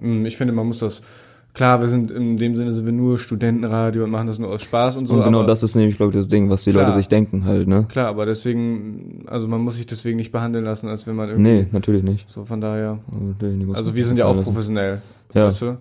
Mm, 0.00 0.26
Ich 0.26 0.36
finde, 0.36 0.52
man 0.52 0.66
muss 0.66 0.80
das, 0.80 1.02
klar, 1.54 1.80
wir 1.80 1.88
sind 1.88 2.10
in 2.10 2.36
dem 2.36 2.54
Sinne 2.54 2.72
sind 2.72 2.84
wir 2.84 2.92
nur 2.92 3.18
Studentenradio 3.18 4.04
und 4.04 4.10
machen 4.10 4.26
das 4.26 4.38
nur 4.38 4.50
aus 4.50 4.62
Spaß 4.62 4.96
und 4.98 5.06
so. 5.06 5.14
Und 5.14 5.24
genau 5.24 5.44
das 5.44 5.62
ist 5.62 5.74
nämlich, 5.74 5.96
glaube 5.96 6.10
ich, 6.12 6.18
das 6.18 6.28
Ding, 6.28 6.50
was 6.50 6.64
die 6.64 6.72
Klar. 6.72 6.84
Leute 6.84 6.96
sich 6.96 7.08
denken 7.08 7.44
halt, 7.46 7.66
ne? 7.68 7.86
Klar, 7.88 8.08
aber 8.08 8.26
deswegen, 8.26 9.24
also 9.26 9.48
man 9.48 9.60
muss 9.62 9.76
sich 9.76 9.86
deswegen 9.86 10.16
nicht 10.16 10.32
behandeln 10.32 10.64
lassen, 10.64 10.88
als 10.88 11.06
wenn 11.06 11.16
man 11.16 11.30
irgendwie, 11.30 11.50
Nee, 11.50 11.66
natürlich 11.72 12.02
nicht. 12.02 12.28
so 12.28 12.44
von 12.44 12.60
daher. 12.60 12.98
Also 13.72 13.94
wir 13.94 14.04
sind 14.04 14.18
ja 14.18 14.26
auch 14.26 14.42
professionell, 14.42 15.00
Ja. 15.32 15.46
weißt 15.46 15.62
du? 15.62 15.76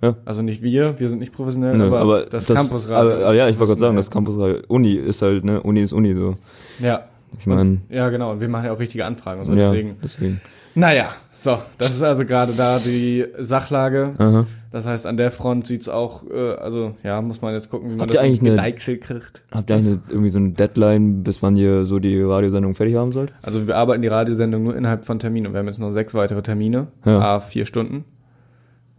Ja. 0.00 0.14
Also 0.24 0.42
nicht 0.42 0.62
wir, 0.62 0.98
wir 1.00 1.08
sind 1.08 1.18
nicht 1.18 1.32
professionell, 1.32 1.76
Nö, 1.76 1.86
aber, 1.86 1.98
aber 2.00 2.20
das, 2.26 2.46
das 2.46 2.56
Campusradio. 2.56 3.14
Aber, 3.14 3.24
aber 3.26 3.34
ja, 3.34 3.48
ich 3.48 3.58
wollte 3.58 3.70
gerade 3.72 3.80
sagen, 3.80 3.96
das. 3.96 4.10
Campusradio, 4.10 4.62
Uni 4.68 4.92
ist 4.94 5.22
halt, 5.22 5.44
ne, 5.44 5.60
Uni 5.62 5.80
ist 5.80 5.92
Uni 5.92 6.14
so. 6.14 6.36
Ja. 6.80 7.02
Ich 7.38 7.46
meine, 7.46 7.80
Ja, 7.90 8.08
genau. 8.08 8.30
Und 8.32 8.40
wir 8.40 8.48
machen 8.48 8.64
ja 8.66 8.72
auch 8.72 8.78
richtige 8.78 9.04
Anfragen 9.04 9.40
und 9.40 9.46
so, 9.46 9.54
ja, 9.54 9.68
deswegen. 9.70 9.96
deswegen. 10.02 10.40
Naja, 10.78 11.12
so. 11.32 11.58
Das 11.78 11.88
ist 11.90 12.02
also 12.04 12.24
gerade 12.24 12.52
da 12.52 12.78
die 12.78 13.26
Sachlage. 13.38 14.14
Aha. 14.16 14.46
Das 14.70 14.86
heißt, 14.86 15.06
an 15.06 15.16
der 15.16 15.32
Front 15.32 15.66
sieht's 15.66 15.88
auch, 15.88 16.24
äh, 16.30 16.52
also 16.54 16.92
ja, 17.02 17.20
muss 17.20 17.42
man 17.42 17.52
jetzt 17.52 17.68
gucken, 17.68 17.88
wie 17.90 17.94
man 17.94 18.02
Habt 18.02 18.14
ihr 18.14 18.20
eigentlich 18.20 18.40
eine- 18.40 18.50
gedeichselt 18.50 19.00
kriegt. 19.00 19.42
Habt 19.50 19.70
ihr 19.70 19.76
eigentlich 19.76 19.94
eine, 19.94 20.02
irgendwie 20.08 20.30
so 20.30 20.38
eine 20.38 20.50
Deadline, 20.50 21.24
bis 21.24 21.42
wann 21.42 21.56
ihr 21.56 21.84
so 21.84 21.98
die 21.98 22.20
Radiosendung 22.22 22.76
fertig 22.76 22.94
haben 22.94 23.10
sollt? 23.10 23.32
Also 23.42 23.58
wir 23.60 23.66
bearbeiten 23.66 24.02
die 24.02 24.08
Radiosendung 24.08 24.62
nur 24.62 24.76
innerhalb 24.76 25.04
von 25.04 25.18
Terminen 25.18 25.52
wir 25.52 25.58
haben 25.58 25.66
jetzt 25.66 25.80
noch 25.80 25.90
sechs 25.90 26.14
weitere 26.14 26.42
Termine. 26.42 26.86
Ja. 27.04 27.18
A 27.36 27.40
vier 27.40 27.66
Stunden. 27.66 28.04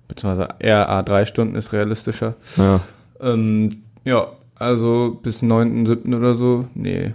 Beziehungsweise 0.09 0.50
eher 0.59 0.89
A 0.89 1.01
drei 1.01 1.24
Stunden 1.24 1.55
ist 1.55 1.71
realistischer. 1.71 2.36
Ja. 2.57 2.81
Ähm, 3.21 3.69
ja, 4.03 4.27
also 4.55 5.17
bis 5.21 5.41
9.7. 5.43 6.13
oder 6.17 6.36
so. 6.36 6.65
Nee, 6.74 7.13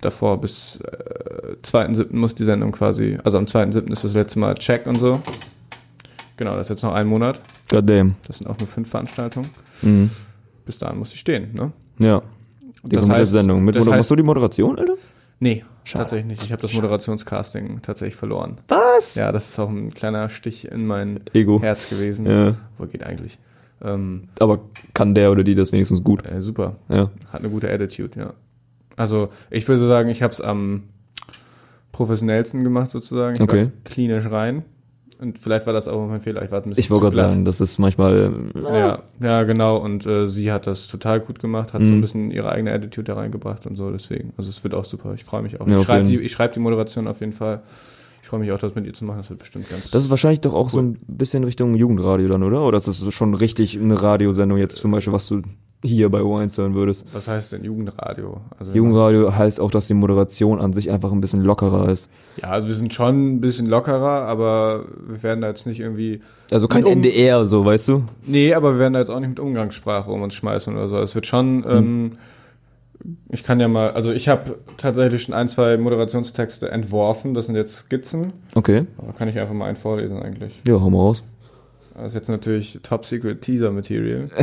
davor 0.00 0.40
bis 0.40 0.80
äh, 0.80 1.37
2.7. 1.62 2.14
muss 2.14 2.34
die 2.34 2.44
Sendung 2.44 2.72
quasi, 2.72 3.16
also 3.24 3.38
am 3.38 3.44
2.7. 3.46 3.90
ist 3.92 4.04
das 4.04 4.14
letzte 4.14 4.38
Mal 4.38 4.54
Check 4.54 4.86
und 4.86 4.98
so. 5.00 5.20
Genau, 6.36 6.54
das 6.56 6.66
ist 6.66 6.70
jetzt 6.70 6.82
noch 6.82 6.92
ein 6.92 7.06
Monat. 7.06 7.40
Goddamn. 7.68 8.14
Das 8.26 8.38
sind 8.38 8.46
auch 8.48 8.58
nur 8.58 8.68
fünf 8.68 8.88
Veranstaltungen. 8.88 9.50
Mhm. 9.82 10.10
Bis 10.64 10.78
dahin 10.78 10.98
muss 10.98 11.10
sie 11.10 11.16
stehen, 11.18 11.54
ne? 11.54 11.72
Ja. 11.98 12.22
Die 12.84 12.94
Das 12.96 13.08
heißt- 13.10 13.32
Sendung. 13.32 13.64
Mit 13.64 13.74
das 13.74 13.86
heißt- 13.86 13.90
machst 13.96 14.10
du 14.10 14.16
die 14.16 14.22
Moderation, 14.22 14.78
Alter? 14.78 14.94
Nee, 15.40 15.64
Schade. 15.84 16.02
tatsächlich 16.04 16.26
nicht. 16.28 16.44
Ich 16.44 16.52
habe 16.52 16.62
das 16.62 16.72
Moderationscasting 16.72 17.80
tatsächlich 17.82 18.16
verloren. 18.16 18.58
Was? 18.68 19.14
Ja, 19.16 19.32
das 19.32 19.48
ist 19.48 19.58
auch 19.58 19.68
ein 19.68 19.90
kleiner 19.90 20.28
Stich 20.28 20.66
in 20.70 20.86
mein 20.86 21.20
Ego. 21.32 21.60
Herz 21.60 21.88
gewesen. 21.88 22.26
Ja. 22.26 22.54
Wo 22.76 22.86
geht 22.86 23.02
eigentlich? 23.04 23.38
Ähm, 23.82 24.24
Aber 24.40 24.60
kann 24.94 25.14
der 25.14 25.30
oder 25.30 25.44
die 25.44 25.54
das 25.54 25.70
wenigstens 25.72 26.02
gut? 26.02 26.24
äh, 26.26 26.40
super. 26.42 26.76
Ja. 26.88 27.10
Hat 27.32 27.40
eine 27.40 27.50
gute 27.50 27.70
Attitude, 27.72 28.18
ja. 28.18 28.34
Also 28.96 29.28
ich 29.50 29.66
würde 29.68 29.86
sagen, 29.86 30.08
ich 30.08 30.22
habe 30.22 30.32
es 30.32 30.40
am 30.40 30.84
professionellsten 31.92 32.64
gemacht 32.64 32.90
sozusagen. 32.90 33.36
Ich 33.36 33.40
Okay. 33.42 33.70
klinisch 33.84 34.26
rein. 34.30 34.64
Und 35.20 35.36
vielleicht 35.40 35.66
war 35.66 35.72
das 35.72 35.88
auch 35.88 36.06
mein 36.06 36.20
Fehler. 36.20 36.44
Ich 36.44 36.52
war 36.52 36.58
ein 36.62 36.68
bisschen 36.68 36.80
Ich 36.80 36.90
wollte 36.90 37.04
gerade 37.06 37.16
sagen, 37.16 37.44
das 37.44 37.60
ist 37.60 37.78
manchmal. 37.78 38.32
Ja, 38.54 39.02
ja, 39.20 39.42
genau. 39.42 39.78
Und 39.78 40.06
äh, 40.06 40.26
sie 40.28 40.52
hat 40.52 40.68
das 40.68 40.86
total 40.86 41.18
gut 41.18 41.40
gemacht, 41.40 41.72
hat 41.72 41.82
so 41.82 41.88
Mhm. 41.88 41.98
ein 41.98 42.00
bisschen 42.00 42.30
ihre 42.30 42.52
eigene 42.52 42.72
Attitude 42.72 43.02
da 43.04 43.14
reingebracht 43.14 43.66
und 43.66 43.74
so. 43.74 43.90
Deswegen, 43.90 44.32
also 44.36 44.48
es 44.48 44.62
wird 44.62 44.74
auch 44.74 44.84
super. 44.84 45.14
Ich 45.14 45.24
freue 45.24 45.42
mich 45.42 45.60
auch. 45.60 45.66
Ja, 45.66 45.76
ich 45.80 45.82
schreibe 45.82 46.06
die, 46.06 46.18
ich 46.20 46.30
schreib 46.30 46.52
die 46.52 46.60
Moderation 46.60 47.08
auf 47.08 47.18
jeden 47.18 47.32
Fall. 47.32 47.62
Ich 48.22 48.28
freue 48.28 48.38
mich 48.40 48.52
auch, 48.52 48.58
das 48.58 48.76
mit 48.76 48.86
ihr 48.86 48.92
zu 48.94 49.04
machen. 49.06 49.18
Das 49.18 49.30
wird 49.30 49.40
bestimmt 49.40 49.68
ganz. 49.68 49.90
Das 49.90 50.04
ist 50.04 50.10
wahrscheinlich 50.10 50.40
doch 50.40 50.54
auch 50.54 50.70
so 50.70 50.80
ein 50.82 50.98
bisschen 51.08 51.42
Richtung 51.42 51.74
Jugendradio 51.74 52.28
dann, 52.28 52.44
oder? 52.44 52.62
Oder 52.64 52.76
ist 52.76 52.86
das 52.86 53.12
schon 53.12 53.34
richtig 53.34 53.76
eine 53.80 54.00
Radiosendung 54.00 54.58
jetzt 54.58 54.76
zum 54.76 54.92
Beispiel, 54.92 55.12
was 55.12 55.26
du 55.26 55.42
hier 55.84 56.08
bei 56.10 56.20
O1 56.20 56.58
hören 56.58 56.74
würdest? 56.74 57.06
was 57.12 57.28
heißt 57.28 57.52
denn 57.52 57.62
Jugendradio? 57.64 58.40
Also 58.58 58.72
Jugendradio 58.72 59.34
heißt 59.34 59.60
auch, 59.60 59.70
dass 59.70 59.86
die 59.86 59.94
Moderation 59.94 60.60
an 60.60 60.72
sich 60.72 60.90
einfach 60.90 61.12
ein 61.12 61.20
bisschen 61.20 61.42
lockerer 61.42 61.88
ist. 61.88 62.10
Ja, 62.42 62.48
also 62.50 62.66
wir 62.68 62.74
sind 62.74 62.92
schon 62.92 63.34
ein 63.36 63.40
bisschen 63.40 63.66
lockerer, 63.66 64.22
aber 64.26 64.86
wir 65.06 65.22
werden 65.22 65.40
da 65.40 65.48
jetzt 65.48 65.66
nicht 65.66 65.80
irgendwie. 65.80 66.20
Also 66.50 66.66
kein 66.66 66.84
um- 66.84 66.92
NDR, 66.92 67.44
so, 67.44 67.64
weißt 67.64 67.88
du? 67.88 68.04
Nee, 68.26 68.54
aber 68.54 68.72
wir 68.74 68.80
werden 68.80 68.94
da 68.94 68.98
jetzt 69.00 69.10
auch 69.10 69.20
nicht 69.20 69.28
mit 69.28 69.40
Umgangssprache 69.40 70.10
um 70.10 70.22
uns 70.22 70.34
schmeißen 70.34 70.74
oder 70.74 70.88
so. 70.88 70.98
Es 70.98 71.14
wird 71.14 71.26
schon. 71.26 71.64
Ähm, 71.68 72.12
ich 73.28 73.44
kann 73.44 73.60
ja 73.60 73.68
mal, 73.68 73.92
also 73.92 74.10
ich 74.10 74.28
habe 74.28 74.58
tatsächlich 74.76 75.22
schon 75.22 75.32
ein, 75.34 75.46
zwei 75.48 75.76
Moderationstexte 75.76 76.70
entworfen. 76.70 77.34
Das 77.34 77.46
sind 77.46 77.54
jetzt 77.54 77.76
Skizzen. 77.76 78.32
Okay. 78.56 78.86
Aber 78.98 79.12
kann 79.12 79.28
ich 79.28 79.38
einfach 79.38 79.54
mal 79.54 79.66
einen 79.66 79.76
vorlesen 79.76 80.20
eigentlich. 80.20 80.60
Ja, 80.66 80.80
hau 80.80 80.90
mal 80.90 80.98
raus. 80.98 81.22
Das 81.94 82.08
ist 82.08 82.14
jetzt 82.14 82.28
natürlich 82.28 82.80
Top 82.82 83.04
Secret 83.04 83.40
Teaser 83.42 83.70
Material. 83.70 84.28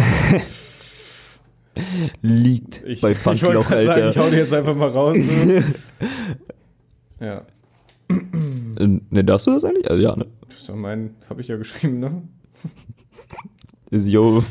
Liegt 2.22 2.82
Ich, 2.86 3.02
bei 3.02 3.12
ich 3.14 3.26
wollte 3.26 3.40
Funkloch, 3.40 3.68
gerade 3.68 3.86
sagen, 3.86 4.00
ich 4.00 4.06
Alter. 4.06 4.24
hau 4.24 4.30
die 4.30 4.36
jetzt 4.38 4.54
einfach 4.54 4.76
mal 4.76 4.90
raus. 4.90 5.18
So. 5.18 5.54
ja, 7.26 7.42
Äh, 8.10 9.00
ne, 9.10 9.24
darfst 9.24 9.48
du 9.48 9.52
das 9.52 9.64
eigentlich? 9.66 9.90
Also, 9.90 10.02
ja, 10.02 10.16
ne? 10.16 10.26
das 10.48 10.58
ist 10.60 10.70
doch 10.70 10.76
mein, 10.76 11.16
habe 11.30 11.42
ich 11.42 11.48
ja 11.48 11.58
geschrieben, 11.58 12.00
ne? 12.00 12.22
Is 13.92 14.10
yo. 14.10 14.44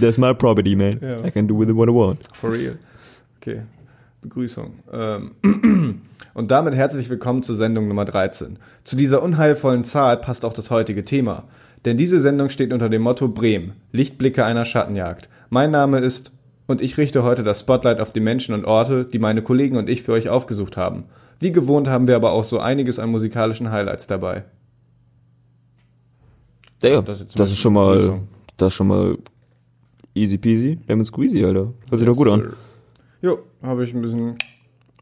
That's 0.00 0.18
my 0.18 0.34
property, 0.34 0.76
man. 0.76 0.98
Ja. 1.00 1.24
I 1.24 1.30
can 1.30 1.48
do 1.48 1.58
with 1.58 1.68
it 1.68 1.74
what 1.76 1.88
I 1.88 1.92
want. 1.92 2.20
For 2.34 2.52
real. 2.52 2.78
Okay. 3.40 3.62
Begrüßung. 4.20 4.72
Ähm, 4.92 5.32
Und 6.34 6.50
damit 6.50 6.74
herzlich 6.74 7.08
willkommen 7.10 7.42
zur 7.42 7.56
Sendung 7.56 7.88
Nummer 7.88 8.04
13. 8.04 8.58
Zu 8.84 8.96
dieser 8.96 9.22
unheilvollen 9.22 9.82
Zahl 9.84 10.18
passt 10.18 10.44
auch 10.44 10.52
das 10.52 10.70
heutige 10.70 11.04
Thema. 11.04 11.44
Denn 11.84 11.96
diese 11.96 12.20
Sendung 12.20 12.48
steht 12.50 12.72
unter 12.72 12.88
dem 12.88 13.02
Motto 13.02 13.28
Bremen, 13.28 13.72
Lichtblicke 13.92 14.44
einer 14.44 14.64
Schattenjagd. 14.64 15.28
Mein 15.50 15.70
Name 15.70 15.98
ist 16.00 16.32
und 16.66 16.80
ich 16.82 16.98
richte 16.98 17.22
heute 17.22 17.42
das 17.42 17.60
Spotlight 17.60 18.00
auf 18.00 18.12
die 18.12 18.20
Menschen 18.20 18.54
und 18.54 18.64
Orte, 18.64 19.04
die 19.04 19.18
meine 19.18 19.42
Kollegen 19.42 19.76
und 19.76 19.88
ich 19.88 20.02
für 20.02 20.12
euch 20.12 20.28
aufgesucht 20.28 20.76
haben. 20.76 21.04
Wie 21.40 21.52
gewohnt 21.52 21.88
haben 21.88 22.08
wir 22.08 22.16
aber 22.16 22.32
auch 22.32 22.44
so 22.44 22.58
einiges 22.58 22.98
an 22.98 23.10
musikalischen 23.10 23.70
Highlights 23.70 24.06
dabei. 24.06 24.44
Ja, 26.82 27.00
Das 27.00 27.26
das, 27.26 27.50
ist 27.50 27.58
schon 27.58 27.72
mal, 27.72 28.20
das 28.56 28.68
ist 28.68 28.74
schon 28.74 28.86
mal 28.88 29.18
easy 30.14 30.38
peasy, 30.38 30.78
lemon 30.86 31.04
squeezy, 31.04 31.44
Alter. 31.44 31.72
Hört 31.90 31.98
sich 31.98 32.06
doch 32.06 32.16
gut 32.16 32.28
an. 32.28 32.40
Sir. 32.40 32.52
Jo, 33.20 33.38
habe 33.62 33.84
ich 33.84 33.94
ein 33.94 34.00
bisschen 34.00 34.36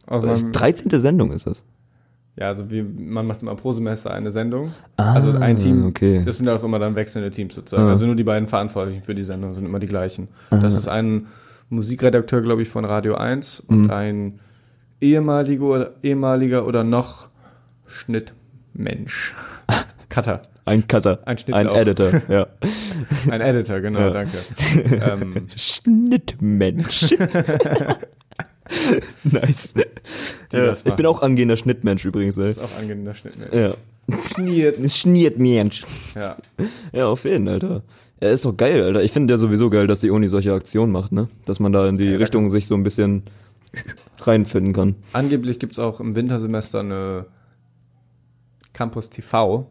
aus 0.06 0.22
Das 0.22 0.42
meinem 0.42 0.52
13. 0.52 1.00
Sendung 1.00 1.32
ist 1.32 1.46
das. 1.46 1.64
Ja, 2.38 2.48
also 2.48 2.70
wie, 2.70 2.82
man 2.82 3.26
macht 3.26 3.40
immer 3.42 3.54
pro 3.54 3.72
Semester 3.72 4.10
eine 4.12 4.30
Sendung. 4.30 4.72
Ah, 4.98 5.14
also 5.14 5.32
ein 5.38 5.56
Team, 5.56 5.86
okay. 5.86 6.22
das 6.24 6.36
sind 6.36 6.48
auch 6.50 6.62
immer 6.62 6.78
dann 6.78 6.94
wechselnde 6.94 7.30
Teams 7.30 7.54
sozusagen. 7.54 7.88
Ah. 7.88 7.92
Also 7.92 8.04
nur 8.06 8.14
die 8.14 8.24
beiden 8.24 8.46
Verantwortlichen 8.46 9.02
für 9.02 9.14
die 9.14 9.22
Sendung 9.22 9.54
sind 9.54 9.64
immer 9.64 9.78
die 9.78 9.86
gleichen. 9.86 10.28
Das 10.50 10.74
ist 10.74 10.86
ein 10.88 11.28
Musikredakteur, 11.70 12.42
glaube 12.42 12.60
ich, 12.62 12.68
von 12.68 12.84
Radio 12.84 13.14
1 13.14 13.60
und 13.60 13.84
Mhm. 13.84 13.90
ein 13.90 14.40
ehemaliger 15.00 15.64
oder, 15.64 15.90
ehemaliger 16.02 16.66
oder 16.66 16.84
noch 16.84 17.28
Schnittmensch. 17.86 19.34
Cutter. 20.10 20.42
Ein 20.66 20.86
Cutter. 20.86 21.20
Ein 21.26 21.36
Ein. 21.52 21.66
Editor, 21.68 22.10
ja. 22.28 22.46
Ein 23.30 23.40
Editor, 23.40 23.80
genau, 23.80 24.00
Ja. 24.00 24.10
danke. 24.10 24.36
ähm, 25.10 25.46
Schnittmensch. 25.56 27.14
nice. 29.24 29.74
Ja, 30.52 30.72
ich 30.72 30.94
bin 30.94 31.06
auch 31.06 31.22
angehender 31.22 31.56
Schnittmensch 31.56 32.04
übrigens, 32.04 32.36
ey. 32.38 32.50
ist 32.50 32.58
auch 32.58 32.78
angenehmer 32.78 33.14
Schnittmensch. 33.14 33.54
Ja. 33.54 33.74
Schniert. 34.34 34.90
Schnittmensch. 34.90 35.84
Ja. 36.14 36.36
Ja, 36.92 37.08
auf 37.08 37.24
jeden, 37.24 37.48
Alter. 37.48 37.82
Ja, 38.20 38.30
ist 38.30 38.44
doch 38.44 38.56
geil, 38.56 38.82
Alter. 38.82 39.02
Ich 39.02 39.12
finde 39.12 39.34
ja 39.34 39.38
sowieso 39.38 39.68
geil, 39.68 39.86
dass 39.86 40.00
die 40.00 40.10
Uni 40.10 40.28
solche 40.28 40.52
Aktionen 40.52 40.92
macht, 40.92 41.12
ne? 41.12 41.28
Dass 41.44 41.60
man 41.60 41.72
da 41.72 41.88
in 41.88 41.96
die 41.98 42.12
Ja, 42.12 42.16
Richtung 42.18 42.48
sich 42.50 42.66
so 42.66 42.74
ein 42.74 42.82
bisschen 42.82 43.24
reinfinden 44.20 44.72
kann. 44.72 44.94
Angeblich 45.12 45.58
gibt's 45.58 45.78
auch 45.78 46.00
im 46.00 46.16
Wintersemester 46.16 46.80
eine 46.80 47.26
Campus 48.72 49.10
TV. 49.10 49.66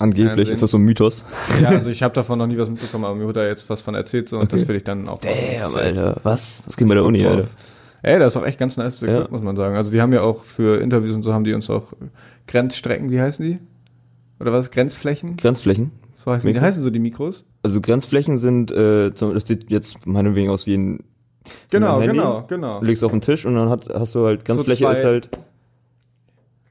Angeblich 0.00 0.26
Fernsehen. 0.26 0.52
ist 0.52 0.62
das 0.62 0.70
so 0.70 0.78
ein 0.78 0.82
Mythos. 0.82 1.24
Ja, 1.62 1.68
also 1.70 1.90
ich 1.90 2.02
habe 2.02 2.14
davon 2.14 2.38
noch 2.38 2.46
nie 2.46 2.58
was 2.58 2.68
mitbekommen, 2.68 3.04
aber 3.04 3.14
mir 3.16 3.24
wurde 3.24 3.40
da 3.40 3.46
jetzt 3.46 3.68
was 3.70 3.80
von 3.80 3.94
erzählt 3.94 4.28
so 4.28 4.38
und 4.38 4.52
das 4.52 4.68
will 4.68 4.76
ich 4.76 4.84
dann 4.84 5.08
auch 5.08 5.20
Damn. 5.20 5.74
Alter. 5.74 6.20
Was? 6.22 6.64
Das 6.66 6.76
geht 6.76 6.86
bei 6.88 6.94
der 6.94 7.04
Uni. 7.04 7.26
Alter. 7.26 7.48
Ey, 8.02 8.18
das 8.18 8.34
ist 8.34 8.40
auch 8.42 8.46
echt 8.46 8.58
ganz 8.58 8.76
nice 8.76 9.00
Ja. 9.00 9.26
muss 9.30 9.42
man 9.42 9.56
sagen. 9.56 9.74
Also 9.76 9.90
die 9.90 10.00
haben 10.00 10.12
ja 10.12 10.22
auch 10.22 10.44
für 10.44 10.80
Interviews 10.80 11.14
und 11.16 11.22
so 11.22 11.34
haben 11.34 11.44
die 11.44 11.52
uns 11.52 11.68
auch 11.70 11.92
Grenzstrecken, 12.46 13.10
wie 13.10 13.20
heißen 13.20 13.44
die? 13.44 13.58
Oder 14.40 14.52
was? 14.52 14.70
Grenzflächen? 14.70 15.36
Grenzflächen. 15.36 15.90
So 16.14 16.30
heißen 16.32 16.46
die. 16.48 16.54
Mikro? 16.54 16.66
Heißen 16.66 16.82
so 16.82 16.90
die 16.90 16.98
Mikros? 17.00 17.44
Also 17.62 17.80
Grenzflächen 17.80 18.38
sind, 18.38 18.70
äh, 18.70 19.10
das 19.10 19.46
sieht 19.46 19.70
jetzt 19.70 20.06
meinetwegen 20.06 20.50
aus 20.50 20.66
wie 20.66 20.76
ein 20.76 21.04
Genau, 21.70 22.00
Handy? 22.00 22.16
genau, 22.16 22.44
genau. 22.46 22.80
Du 22.80 22.86
legst 22.86 23.02
auf 23.04 23.10
den 23.10 23.20
Tisch 23.20 23.46
und 23.46 23.54
dann 23.54 23.68
hat, 23.70 23.88
hast 23.92 24.14
du 24.14 24.24
halt 24.26 24.44
Grenzfläche 24.44 24.84
zwei- 24.84 24.92
ist 24.92 25.04
halt 25.04 25.28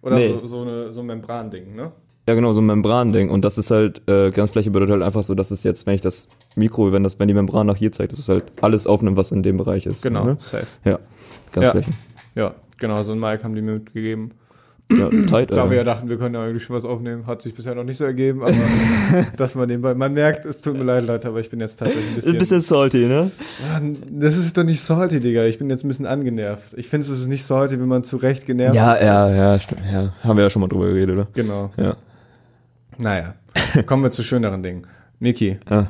Oder 0.02 0.16
Nee. 0.18 0.30
so, 0.30 0.46
so, 0.48 0.62
eine, 0.62 0.92
so 0.92 1.02
ein 1.02 1.08
Membran-Ding, 1.08 1.76
ne? 1.76 1.92
ja 2.28 2.36
genau 2.36 2.52
so 2.52 2.60
ein 2.62 2.66
Membran-Ding 2.66 3.30
und 3.30 3.44
das 3.46 3.58
ist 3.58 3.72
halt 3.72 4.02
äh, 4.10 4.32
Grenzfläche 4.32 4.70
bedeutet 4.70 4.94
halt 4.96 5.04
einfach 5.04 5.24
so, 5.24 5.34
dass 5.34 5.50
es 5.52 5.64
jetzt, 5.64 5.86
wenn 5.88 5.96
ich 5.96 6.02
das 6.02 6.28
Mikro, 6.56 6.92
wenn 6.92 7.02
das, 7.04 7.20
wenn 7.20 7.28
die 7.30 7.34
Membran 7.34 7.66
nach 7.68 7.78
hier 7.78 7.92
zeigt, 7.94 8.12
dass 8.12 8.20
es 8.20 8.28
halt 8.30 8.52
alles 8.62 8.86
aufnimmt, 8.86 9.16
was 9.18 9.32
in 9.32 9.44
dem 9.44 9.56
Bereich 9.58 9.86
ist. 9.86 10.04
Genau, 10.04 10.26
Ne? 10.26 10.38
safe. 10.40 10.68
Ja, 10.84 11.00
Grenzflächen. 11.52 11.94
Ja, 12.36 12.54
genau, 12.78 13.02
so 13.04 13.14
ein 13.14 13.20
Mic 13.20 13.44
haben 13.44 13.56
die 13.56 13.62
mir 13.62 13.74
mitgegeben. 13.74 14.32
Ja, 14.90 15.10
tight. 15.10 15.52
Da 15.52 15.56
Alter. 15.58 15.70
wir 15.70 15.78
ja 15.78 15.84
dachten, 15.84 16.10
wir 16.10 16.18
können 16.18 16.36
ja 16.36 16.44
eigentlich 16.44 16.64
schon 16.64 16.74
was 16.74 16.86
aufnehmen, 16.86 17.28
hat 17.28 17.42
sich 17.42 17.54
bisher 17.54 17.76
noch 17.76 17.84
nicht 17.84 17.98
so 17.98 18.06
ergeben, 18.06 18.42
aber 18.42 18.54
dass 19.36 19.54
man 19.56 19.68
nebenbei, 19.68 19.94
man 19.96 20.14
merkt, 20.14 20.46
es 20.46 20.62
tut 20.62 20.78
mir 20.78 20.86
leid, 20.86 21.06
Leute, 21.06 21.28
aber 21.28 21.42
ich 21.42 21.50
bin 21.50 21.60
jetzt 21.60 21.78
tatsächlich 21.78 22.08
ein 22.08 22.16
bisschen, 22.16 22.32
Ein 22.32 22.38
bisschen 22.38 22.62
salty, 22.62 23.06
ne? 23.06 23.30
Mann, 23.70 23.98
das 24.10 24.38
ist 24.38 24.58
doch 24.58 24.64
nicht 24.64 24.80
salty, 24.80 25.20
Digga. 25.20 25.44
Ich 25.44 25.60
bin 25.60 25.70
jetzt 25.70 25.84
ein 25.84 25.90
bisschen 25.90 26.06
angenervt. 26.06 26.74
Ich 26.78 26.88
finde, 26.88 27.06
es 27.06 27.12
ist 27.12 27.28
nicht 27.28 27.44
salty, 27.44 27.78
wenn 27.78 27.88
man 27.90 28.06
zu 28.06 28.16
Recht 28.16 28.46
genervt 28.46 28.76
Ja, 28.76 28.94
ist. 28.94 29.04
ja, 29.04 29.30
ja, 29.30 29.60
stimmt. 29.60 29.82
Ja, 29.92 30.14
haben 30.24 30.38
wir 30.38 30.44
ja 30.46 30.50
schon 30.50 30.62
mal 30.62 30.70
drüber 30.70 30.88
geredet, 30.88 31.16
oder? 31.18 31.28
Genau. 31.34 31.70
Ja. 31.76 31.98
Naja, 32.98 33.36
kommen 33.86 34.04
wir 34.04 34.12
zu 34.12 34.24
schöneren 34.24 34.64
Dingen. 34.64 34.84
Miki, 35.20 35.60
ja. 35.70 35.88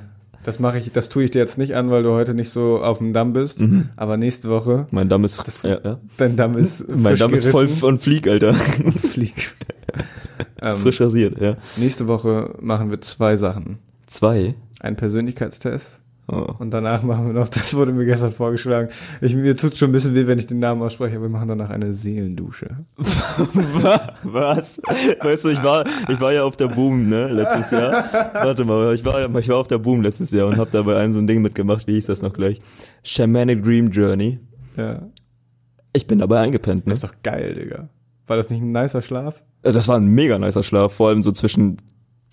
Das 0.48 0.60
mache 0.60 0.78
ich, 0.78 0.94
das 0.94 1.10
tue 1.10 1.26
ich 1.26 1.32
dir 1.32 1.40
jetzt 1.40 1.58
nicht 1.58 1.76
an, 1.76 1.92
weil 1.92 2.04
du 2.04 2.12
heute 2.12 2.34
nicht 2.34 2.50
so 2.52 2.82
auf 2.82 3.00
dem 3.00 3.12
Damm 3.12 3.34
bist. 3.34 3.60
Mhm. 3.60 3.90
Aber 3.98 4.16
nächste 4.16 4.50
Woche, 4.50 4.88
Mein 4.92 5.10
Damm 5.10 5.26
ist, 5.26 5.46
Das- 5.46 5.62
ja, 5.64 5.78
ja. 5.84 6.00
dein 6.16 6.38
Damm 6.38 6.58
ist 6.58 6.88
Mein 6.88 7.18
Damm 7.18 7.34
ist 7.34 7.48
voll 7.48 7.66
gerissen 7.66 7.80
von 7.82 8.00
Flieg, 8.00 8.28
Alter. 8.30 8.54
flieg. 8.54 9.56
ähm, 10.62 10.78
Frisch 10.78 11.02
rasiert, 11.02 11.40
ja. 11.42 11.58
nächste 11.76 12.08
Woche 12.08 12.56
machen 12.62 12.90
wir 12.90 13.02
zwei 13.02 13.36
Sachen. 13.36 13.80
Zwei. 14.06 14.56
Einen 14.80 14.96
Persönlichkeitstest 14.96 16.02
Oh. 16.30 16.46
und 16.60 16.72
danach 16.72 17.04
machen 17.04 17.28
wir 17.28 17.34
noch, 17.34 17.48
das 17.58 17.74
wurde 17.74 17.94
mir 17.94 18.06
gestern 18.06 18.32
vorgeschlagen. 18.34 18.90
Ich, 19.22 19.34
mir 19.36 19.56
tut 19.56 19.78
schon 19.78 19.90
ein 19.90 19.94
bisschen 19.94 20.14
weh, 20.16 20.28
wenn 20.28 20.38
ich 20.40 20.48
den 20.48 20.60
Namen 20.60 20.82
ausspreche, 20.82 21.16
aber 21.16 21.26
wir 21.26 21.30
machen 21.30 21.48
danach 21.48 21.70
eine 21.70 21.94
Seelendusche. 21.94 22.86
Was? 24.24 24.82
Weißt 25.22 25.46
du, 25.46 25.50
ich 25.50 25.64
war, 25.64 25.86
ich 26.10 26.20
war 26.20 26.34
ja 26.34 26.44
auf 26.44 26.58
der 26.58 26.68
Boom, 26.68 27.10
ne, 27.10 27.28
letztes 27.32 27.72
Jahr. 27.72 28.06
Warte 28.34 28.66
mal, 28.66 28.94
ich 28.94 29.06
war, 29.06 29.34
ich 29.38 29.50
war 29.50 29.58
auf 29.58 29.68
der 29.68 29.78
Boom 29.78 30.02
letztes 30.02 30.32
Jahr 30.32 30.48
und 30.48 30.58
hab 30.58 30.72
da 30.72 30.82
bei 30.82 30.98
einem 30.98 31.14
so 31.14 31.20
ein 31.20 31.28
Ding 31.28 31.42
mitgemacht, 31.42 31.88
wie 31.88 31.94
hieß 31.94 32.08
das 32.08 32.22
noch 32.22 32.34
gleich? 32.34 32.62
Shamanic 33.04 33.64
Dream 33.64 33.90
Journey. 33.90 34.40
Ja. 34.76 35.04
Ich 35.94 36.08
bin 36.08 36.20
dabei 36.20 36.42
eingepennt, 36.42 36.86
ne? 36.86 36.92
Das 36.92 37.04
ist 37.04 37.10
doch 37.10 37.16
geil, 37.24 37.56
Digga. 37.56 37.90
War 38.28 38.38
das 38.38 38.50
nicht 38.50 38.62
ein 38.62 38.72
nicer 38.72 39.02
Schlaf? 39.02 39.44
Äh, 39.64 39.72
Das 39.72 39.88
war 39.88 39.96
ein 39.98 40.08
mega 40.08 40.38
nicer 40.38 40.64
Schlaf, 40.64 40.94
vor 40.94 41.10
allem 41.10 41.24
so 41.24 41.32
zwischen 41.32 41.78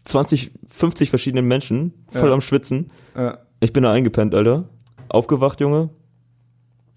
20, 0.04 0.50
50 0.66 1.08
verschiedenen 1.10 1.46
Menschen, 1.46 1.94
voll 2.08 2.28
Ja. 2.28 2.34
am 2.34 2.40
Schwitzen. 2.40 2.90
Ja. 3.16 3.38
Ich 3.64 3.72
bin 3.72 3.82
da 3.82 3.92
eingepennt, 3.92 4.34
Alter. 4.34 4.68
Aufgewacht, 5.08 5.58
Junge. 5.58 5.88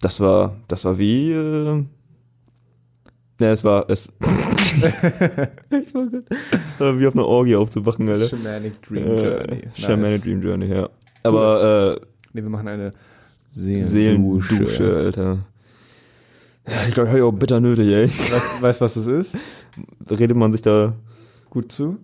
Das 0.02 0.20
war, 0.20 0.56
das 0.68 0.84
war 0.84 0.98
wie, 0.98 1.32
äh, 1.32 1.34
ne, 1.74 1.86
es 3.40 3.64
war, 3.64 3.88
es, 3.88 4.12
ich 4.20 5.94
war, 5.94 6.08
war 6.78 7.00
wie 7.00 7.06
auf 7.06 7.14
einer 7.14 7.24
Orgie 7.24 7.56
aufzuwachen, 7.56 8.06
Alter. 8.06 8.28
Shamanic 8.28 8.82
Dream 8.82 9.02
Äh, 9.06 9.16
Journey. 9.16 9.62
Shamanic 9.72 10.22
Dream 10.22 10.42
Journey, 10.42 10.66
ja. 10.66 10.90
Aber, 11.22 11.98
Nee, 12.34 12.42
wir 12.42 12.50
machen 12.50 12.68
eine 12.68 12.88
äh, 12.88 12.90
Seelendusche. 13.50 14.54
Seelendusche, 14.66 14.94
Alter. 14.96 15.38
Ja, 16.68 16.86
ich 16.86 16.92
glaube, 16.92 17.08
ich 17.08 17.14
habe 17.14 17.24
auch 17.24 17.32
bitter 17.32 17.60
nötig, 17.60 17.88
ey. 17.88 18.08
Weißt, 18.08 18.60
weißt 18.62 18.80
was 18.82 18.92
das 18.92 19.06
ist? 19.06 19.36
Redet 20.10 20.36
man 20.36 20.52
sich 20.52 20.60
da, 20.60 20.94
Gut 21.48 21.72
zu? 21.72 21.96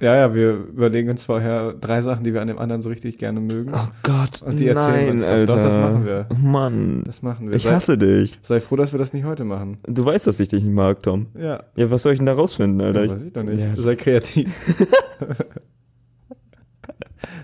Ja, 0.00 0.14
ja, 0.14 0.34
wir 0.34 0.52
überlegen 0.52 1.10
uns 1.10 1.24
vorher 1.24 1.72
drei 1.72 2.02
Sachen, 2.02 2.22
die 2.24 2.32
wir 2.32 2.40
an 2.40 2.46
dem 2.46 2.58
anderen 2.58 2.82
so 2.82 2.88
richtig 2.88 3.18
gerne 3.18 3.40
mögen. 3.40 3.72
Oh 3.74 3.88
Gott, 4.04 4.42
Und 4.42 4.60
die 4.60 4.68
erzählen 4.68 5.06
nein, 5.06 5.10
uns 5.10 5.24
dann. 5.24 5.32
Alter. 5.32 5.56
Doch, 5.56 5.62
das 5.62 5.74
machen 5.74 6.06
wir. 6.06 6.26
Mann, 6.40 7.02
Das 7.04 7.22
machen 7.22 7.48
wir. 7.48 7.56
ich 7.56 7.62
sei, 7.64 7.72
hasse 7.72 7.98
dich. 7.98 8.38
sei 8.42 8.60
froh, 8.60 8.76
dass 8.76 8.92
wir 8.92 8.98
das 8.98 9.12
nicht 9.12 9.24
heute 9.24 9.44
machen. 9.44 9.78
Du 9.86 10.04
weißt, 10.04 10.26
dass 10.26 10.38
ich 10.38 10.48
dich 10.48 10.62
nicht 10.62 10.74
mag, 10.74 11.02
Tom. 11.02 11.26
Ja. 11.38 11.64
Ja, 11.74 11.90
was 11.90 12.02
soll 12.04 12.12
ich 12.12 12.18
denn 12.18 12.26
da 12.26 12.34
rausfinden, 12.34 12.80
Alter? 12.80 13.04
ja 13.04 13.10
weiß 13.12 13.22
ich 13.24 13.32
doch 13.32 13.42
nicht. 13.42 13.60
Ja. 13.60 13.74
Sei 13.74 13.96
kreativ. 13.96 14.48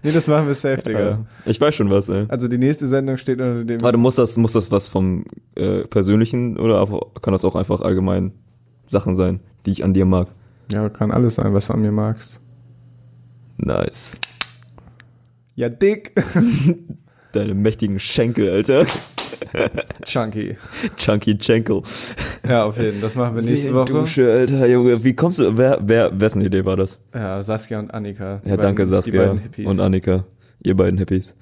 nee, 0.05 0.13
das 0.13 0.27
machen 0.29 0.47
wir 0.47 0.55
safe, 0.55 0.83
Digga. 0.83 1.01
Ja. 1.01 1.19
Ich 1.47 1.61
weiß 1.61 1.75
schon 1.75 1.91
was, 1.91 2.09
ey. 2.09 2.27
Also 2.29 2.49
die 2.49 2.59
nächste 2.59 2.87
Sendung 2.87 3.17
steht 3.17 3.41
unter 3.41 3.65
dem. 3.65 3.81
Warte, 3.83 3.99
muss 3.99 4.15
das, 4.17 4.37
muss 4.37 4.53
das 4.53 4.71
was 4.71 4.89
vom 4.89 5.25
äh, 5.57 5.85
Persönlichen 5.85 6.57
oder 6.59 6.87
kann 7.21 7.33
das 7.33 7.45
auch 7.45 7.57
einfach 7.57 7.81
allgemein 7.81 8.33
Sachen 8.87 9.17
sein, 9.17 9.41
die 9.67 9.73
ich 9.73 9.83
an 9.85 9.95
dir 9.95 10.05
mag? 10.05 10.29
Ja, 10.73 10.89
kann 10.89 11.11
alles 11.11 11.35
sein, 11.37 11.53
was 11.53 11.67
du 11.67 11.75
an 11.75 11.83
mir 11.83 11.93
magst. 11.93 12.41
Nice. 13.57 14.21
Ja, 15.55 15.69
dick. 15.69 16.13
Deine 17.33 17.55
mächtigen 17.55 17.99
Schenkel, 18.01 18.51
Alter. 18.51 18.87
Chunky. 20.05 20.57
Chunky 20.97 21.37
Schenkel. 21.41 21.83
Ja, 22.49 22.65
auf 22.65 22.77
jeden 22.79 22.93
Fall. 22.93 23.01
Das 23.01 23.15
machen 23.15 23.35
wir 23.37 23.43
nächste 23.43 23.75
Woche. 23.75 23.93
Dusche, 23.93 24.31
Alter, 24.33 24.67
Junge. 24.67 25.03
Wie 25.05 25.15
kommst 25.15 25.39
du, 25.39 25.57
wer, 25.57 25.79
wer, 25.83 26.19
wessen 26.21 26.41
Idee 26.43 26.65
war 26.65 26.77
das? 26.77 27.01
Ja, 27.15 27.43
Saskia 27.43 27.79
und 27.79 27.93
Annika. 27.93 28.41
Ja, 28.45 28.57
danke, 28.57 28.83
beiden- 28.87 28.87
Die 28.87 28.95
Saskia 28.95 29.41
und 29.71 29.81
Annika. 29.81 30.25
Ihr 30.63 30.77
beiden 30.77 30.99
Hippies. 30.99 31.35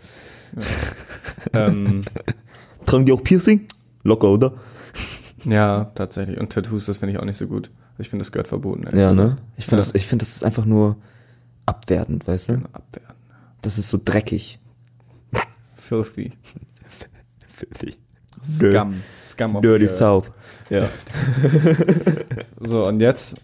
ähm, 1.52 2.02
Tragen 2.86 3.06
die 3.06 3.12
auch 3.12 3.22
Piercing? 3.22 3.66
Locker, 4.04 4.28
oder? 4.30 4.54
ja, 5.44 5.84
tatsächlich. 5.94 6.38
Und 6.38 6.52
Tattoos, 6.52 6.86
das 6.86 6.98
finde 6.98 7.14
ich 7.14 7.20
auch 7.20 7.24
nicht 7.24 7.36
so 7.36 7.46
gut. 7.46 7.70
Ich 7.98 8.08
finde, 8.08 8.24
das 8.24 8.32
gehört 8.32 8.48
verboten. 8.48 8.84
ehrlich 8.84 9.00
Ja, 9.00 9.12
ne? 9.12 9.36
Ich 9.56 9.64
finde 9.66 9.76
Ja. 9.82 9.86
das, 9.86 9.94
ich 9.94 10.06
finde 10.06 10.22
das 10.24 10.36
ist 10.36 10.44
einfach 10.44 10.64
nur 10.64 10.96
abwertend, 11.66 12.26
weißt 12.26 12.48
du? 12.50 12.52
Abwehren. 12.72 13.14
Das 13.62 13.78
ist 13.78 13.88
so 13.88 13.98
dreckig. 14.04 14.58
Filthy. 15.76 16.32
Filthy. 17.48 17.94
Scum. 18.42 19.02
Scum 19.18 19.56
of 19.56 19.62
Dirty. 19.62 19.86
South. 19.88 20.32
Ja. 20.70 20.88
So, 22.60 22.86
und 22.86 23.00
jetzt 23.00 23.36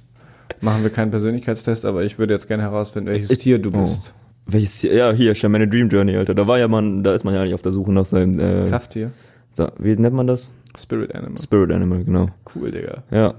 machen 0.61 0.83
wir 0.85 0.91
keinen 0.91 1.11
Persönlichkeitstest, 1.11 1.85
aber 1.85 2.05
ich 2.05 2.19
würde 2.19 2.35
jetzt 2.35 2.47
gerne 2.47 2.63
herausfinden, 2.63 3.11
welches 3.11 3.31
Ich- 3.31 3.39
Tier 3.39 3.59
du 3.59 3.71
oh. 3.71 3.81
bist. 3.81 4.15
Welches 4.47 4.81
hier? 4.81 4.95
Ja, 4.95 5.13
hier, 5.13 5.35
schon 5.35 5.53
meine 5.53 5.69
Dream 5.69 5.89
Journey, 5.89 6.17
Alter. 6.17 6.35
Da 6.35 6.47
war 6.47 6.59
ja 6.59 6.69
man, 6.69 7.03
da 7.03 7.15
ist 7.15 7.25
man 7.25 7.35
ja 7.35 7.45
nicht 7.45 7.53
auf 7.53 7.61
der 7.63 7.73
Suche 7.73 7.93
nach 7.93 8.07
seinem, 8.07 8.41
äh, 8.41 8.69
Krafttier. 8.69 9.11
so, 9.53 9.69
wie 9.79 9.95
nennt 9.97 10.15
man 10.15 10.27
das? 10.27 10.55
Spirit 10.79 11.15
Animal. 11.15 11.39
Spirit 11.39 11.71
Animal, 11.73 12.05
genau. 12.05 12.29
Cool, 12.55 12.71
Digga. 12.71 13.03
Ja. 13.11 13.35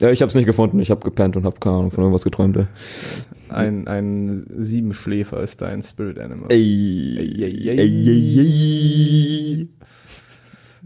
Ja, 0.00 0.10
ich 0.10 0.22
hab's 0.22 0.34
nicht 0.34 0.46
gefunden. 0.46 0.78
Ich 0.78 0.90
hab 0.90 1.02
gepennt 1.02 1.36
und 1.36 1.44
hab 1.44 1.60
keine 1.60 1.76
Ahnung 1.76 1.90
von 1.90 2.04
irgendwas 2.04 2.24
geträumt, 2.24 2.56
ey. 2.56 2.66
Ein, 3.48 3.88
ein 3.88 4.46
Siebenschläfer 4.56 5.42
ist 5.42 5.62
dein 5.62 5.82
Spirit 5.82 6.18
Animal. 6.18 6.52
Ey. 6.52 7.16
Ey, 7.18 7.42
ey, 7.42 7.68
ey. 7.68 7.78
ey, 7.78 8.08
ey, 8.08 9.60
ey. 9.60 9.68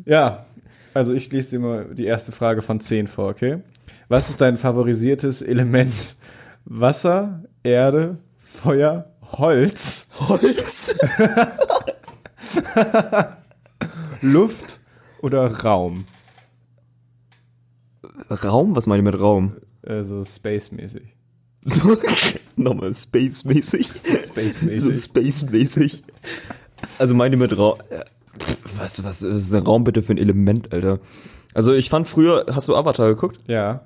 Ja, 0.07 0.47
also 0.95 1.13
ich 1.13 1.25
schließe 1.25 1.51
dir 1.51 1.61
mal 1.61 1.95
die 1.95 2.07
erste 2.07 2.33
Frage 2.33 2.63
von 2.63 2.81
10 2.81 3.07
vor, 3.07 3.29
okay? 3.29 3.59
Was 4.09 4.31
ist 4.31 4.41
dein 4.41 4.57
favorisiertes 4.57 5.43
Element? 5.43 6.17
Wasser, 6.65 7.45
Erde, 7.63 8.17
Feuer, 8.39 9.11
Holz, 9.33 10.09
Holz. 10.19 10.97
Luft 14.21 14.81
oder 15.21 15.47
Raum? 15.63 16.07
Raum? 18.35 18.77
Was 18.77 18.87
meine 18.87 19.01
ich 19.01 19.05
mit 19.05 19.21
Raum? 19.21 19.55
Also 19.85 20.23
Space-mäßig. 20.25 21.03
So, 21.65 21.97
nochmal 22.57 22.95
Space-mäßig. 22.95 23.87
Space-mäßig. 24.27 24.81
So 24.81 24.93
Space-mäßig. 24.93 26.03
Also 26.99 27.15
meine 27.15 27.37
mit 27.37 27.57
Raum. 27.57 27.79
Was, 28.77 29.05
was 29.05 29.23
ist 29.23 29.53
ein 29.53 29.63
Raum 29.63 29.85
bitte 29.85 30.03
für 30.03 30.13
ein 30.15 30.19
Element, 30.19 30.73
Alter? 30.73 30.99
Also 31.55 31.73
ich 31.73 31.91
fand 31.91 32.09
früher, 32.09 32.47
hast 32.53 32.69
du 32.69 32.75
Avatar 32.75 33.09
geguckt? 33.09 33.39
Ja. 33.47 33.83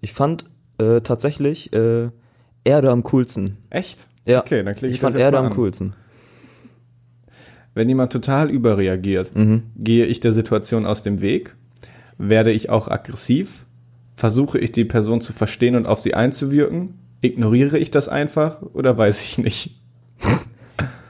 Ich 0.00 0.12
fand 0.12 0.44
äh, 0.78 1.00
tatsächlich 1.00 1.72
äh, 1.72 2.10
Erde 2.64 2.90
am 2.90 3.02
coolsten. 3.04 3.58
Echt? 3.70 4.08
Ja. 4.26 4.40
Okay, 4.40 4.62
dann 4.62 4.74
klicke 4.74 4.88
ich, 4.88 4.94
Ich 4.94 5.00
fand 5.00 5.14
das 5.14 5.20
jetzt 5.20 5.26
Erde 5.26 5.38
am 5.38 5.50
coolsten. 5.50 5.94
Wenn 7.74 7.88
jemand 7.88 8.12
total 8.12 8.50
überreagiert, 8.50 9.34
Mhm. 9.34 9.64
gehe 9.76 10.06
ich 10.06 10.20
der 10.20 10.32
Situation 10.32 10.86
aus 10.86 11.02
dem 11.02 11.20
Weg? 11.20 11.56
Werde 12.18 12.52
ich 12.52 12.70
auch 12.70 12.88
aggressiv? 12.88 13.66
Versuche 14.16 14.58
ich 14.58 14.72
die 14.72 14.84
Person 14.84 15.20
zu 15.20 15.32
verstehen 15.32 15.74
und 15.76 15.86
auf 15.86 16.00
sie 16.00 16.14
einzuwirken? 16.14 16.94
Ignoriere 17.20 17.78
ich 17.78 17.90
das 17.90 18.08
einfach 18.08 18.62
oder 18.74 18.96
weiß 18.96 19.24
ich 19.24 19.38
nicht? 19.38 19.80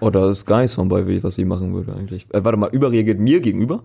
Oder 0.01 0.29
ist 0.29 0.47
gar 0.47 0.59
nichts 0.61 0.75
von 0.75 0.89
bei, 0.89 1.23
was 1.23 1.35
sie 1.35 1.45
machen 1.45 1.73
würde 1.75 1.95
eigentlich. 1.95 2.27
Äh, 2.35 2.45
warte 2.45 2.59
mal, 2.59 2.71
überreagiert 2.71 3.19
mir 3.21 3.41
gegenüber? 3.41 3.85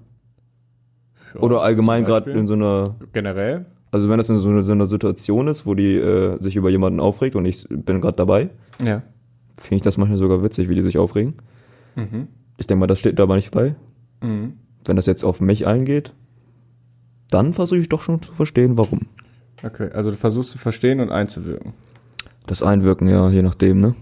Oder 1.40 1.62
allgemein 1.62 2.06
gerade 2.06 2.32
in 2.32 2.48
so 2.48 2.54
einer, 2.54 2.96
Generell? 3.14 3.66
also 3.92 4.10
wenn 4.10 4.18
das 4.18 4.30
in 4.30 4.38
so 4.38 4.50
einer, 4.50 4.64
so 4.64 4.72
einer 4.72 4.88
Situation 4.88 5.48
ist, 5.48 5.66
wo 5.66 5.76
die 5.76 5.96
äh, 5.96 6.42
sich 6.42 6.56
über 6.56 6.70
jemanden 6.70 7.00
aufregt 7.00 7.36
und 7.36 7.46
ich 7.46 7.66
bin 7.70 8.02
gerade 8.02 8.18
dabei, 8.18 8.50
Ja. 8.84 9.04
finde 9.62 9.76
ich 9.78 9.82
das 9.84 9.98
manchmal 9.98 10.18
sogar 10.18 10.44
witzig, 10.44 10.70
wie 10.70 10.76
die 10.76 10.82
sich 10.82 10.98
aufregen. 10.98 11.36
Mhm. 11.96 12.28
Ich 12.58 12.68
denke 12.68 12.80
mal, 12.80 12.88
das 12.88 13.00
steht 13.00 13.20
da 13.20 13.24
aber 13.24 13.36
nicht 13.36 13.52
bei. 13.52 13.76
Mhm. 14.22 14.54
Wenn 14.86 14.96
das 14.96 15.06
jetzt 15.06 15.24
auf 15.24 15.40
mich 15.40 15.68
eingeht, 15.68 16.14
dann 17.30 17.54
versuche 17.54 17.80
ich 17.80 17.90
doch 17.90 18.02
schon 18.02 18.22
zu 18.22 18.34
verstehen, 18.34 18.78
warum. 18.78 19.02
Okay, 19.64 19.90
also 19.94 20.12
du 20.12 20.18
versuchst 20.18 20.52
zu 20.52 20.58
verstehen 20.58 21.00
und 21.00 21.12
einzuwirken. 21.12 21.74
Das 22.48 22.64
Einwirken, 22.64 23.08
ja, 23.08 23.30
je 23.30 23.42
nachdem, 23.42 23.80
ne? 23.82 23.96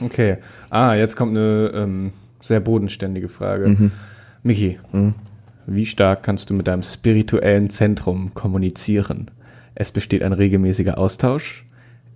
Okay. 0.00 0.38
Ah, 0.70 0.94
jetzt 0.94 1.16
kommt 1.16 1.36
eine 1.36 1.70
ähm, 1.74 2.12
sehr 2.40 2.60
bodenständige 2.60 3.28
Frage. 3.28 3.68
Mhm. 3.68 3.92
Michi, 4.42 4.78
Mhm. 4.92 5.14
wie 5.66 5.86
stark 5.86 6.22
kannst 6.22 6.50
du 6.50 6.54
mit 6.54 6.66
deinem 6.68 6.82
spirituellen 6.82 7.70
Zentrum 7.70 8.32
kommunizieren? 8.34 9.30
Es 9.74 9.90
besteht 9.90 10.22
ein 10.22 10.32
regelmäßiger 10.32 10.98
Austausch. 10.98 11.66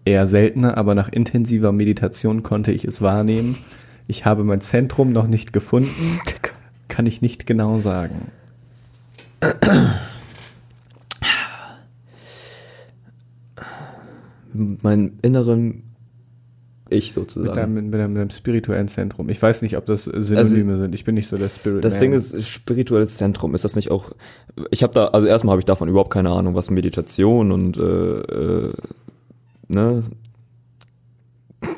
Eher 0.05 0.27
seltener, 0.27 0.77
aber 0.77 0.95
nach 0.95 1.09
intensiver 1.09 1.73
Meditation 1.73 2.43
konnte 2.43 2.73
ich 2.73 2.85
es 2.85 3.01
wahrnehmen. 3.01 3.57
Ich 4.07 4.27
habe 4.27 4.45
mein 4.45 4.61
Zentrum 4.61 5.13
noch 5.13 5.27
nicht 5.27 5.53
gefunden. 5.53 6.21
Kann 6.89 7.07
ich 7.07 7.23
nicht 7.23 7.47
genau 7.47 7.79
sagen. 7.79 8.29
Meinem 14.55 15.19
inneren 15.23 15.95
Ich 16.91 17.07
Mit 17.07 17.15
sozusagen. 17.15 17.55
deinem, 17.55 17.75
mit, 17.75 17.95
deinem, 17.95 18.13
mit 18.13 18.21
deinem 18.21 18.31
spirituellen 18.31 18.89
Zentrum. 18.89 19.29
Ich 19.29 19.41
weiß 19.41 19.63
nicht, 19.63 19.77
ob 19.77 19.87
das 19.87 20.05
Synonyme 20.05 20.77
sind. 20.77 20.95
Ich 20.95 21.05
bin 21.05 21.15
nicht 21.15 21.29
so 21.29 21.37
der 21.37 21.49
Spirit. 21.49 21.85
Das 21.85 21.95
Man. 21.95 22.01
Ding 22.01 22.13
ist, 22.13 22.43
spirituelles 22.47 23.17
Zentrum, 23.17 23.55
ist 23.55 23.65
das 23.65 23.77
nicht 23.77 23.91
auch, 23.91 24.13
ich 24.71 24.83
habe 24.83 24.93
da, 24.93 25.07
also 25.09 25.27
erstmal 25.27 25.53
habe 25.53 25.61
ich 25.61 25.67
davon 25.67 25.89
überhaupt 25.89 26.13
keine 26.13 26.31
Ahnung, 26.31 26.55
was 26.55 26.71
Meditation 26.71 27.53
und, 27.53 27.77
äh, 27.77 27.81
äh, 27.83 28.73
ne, 29.69 30.03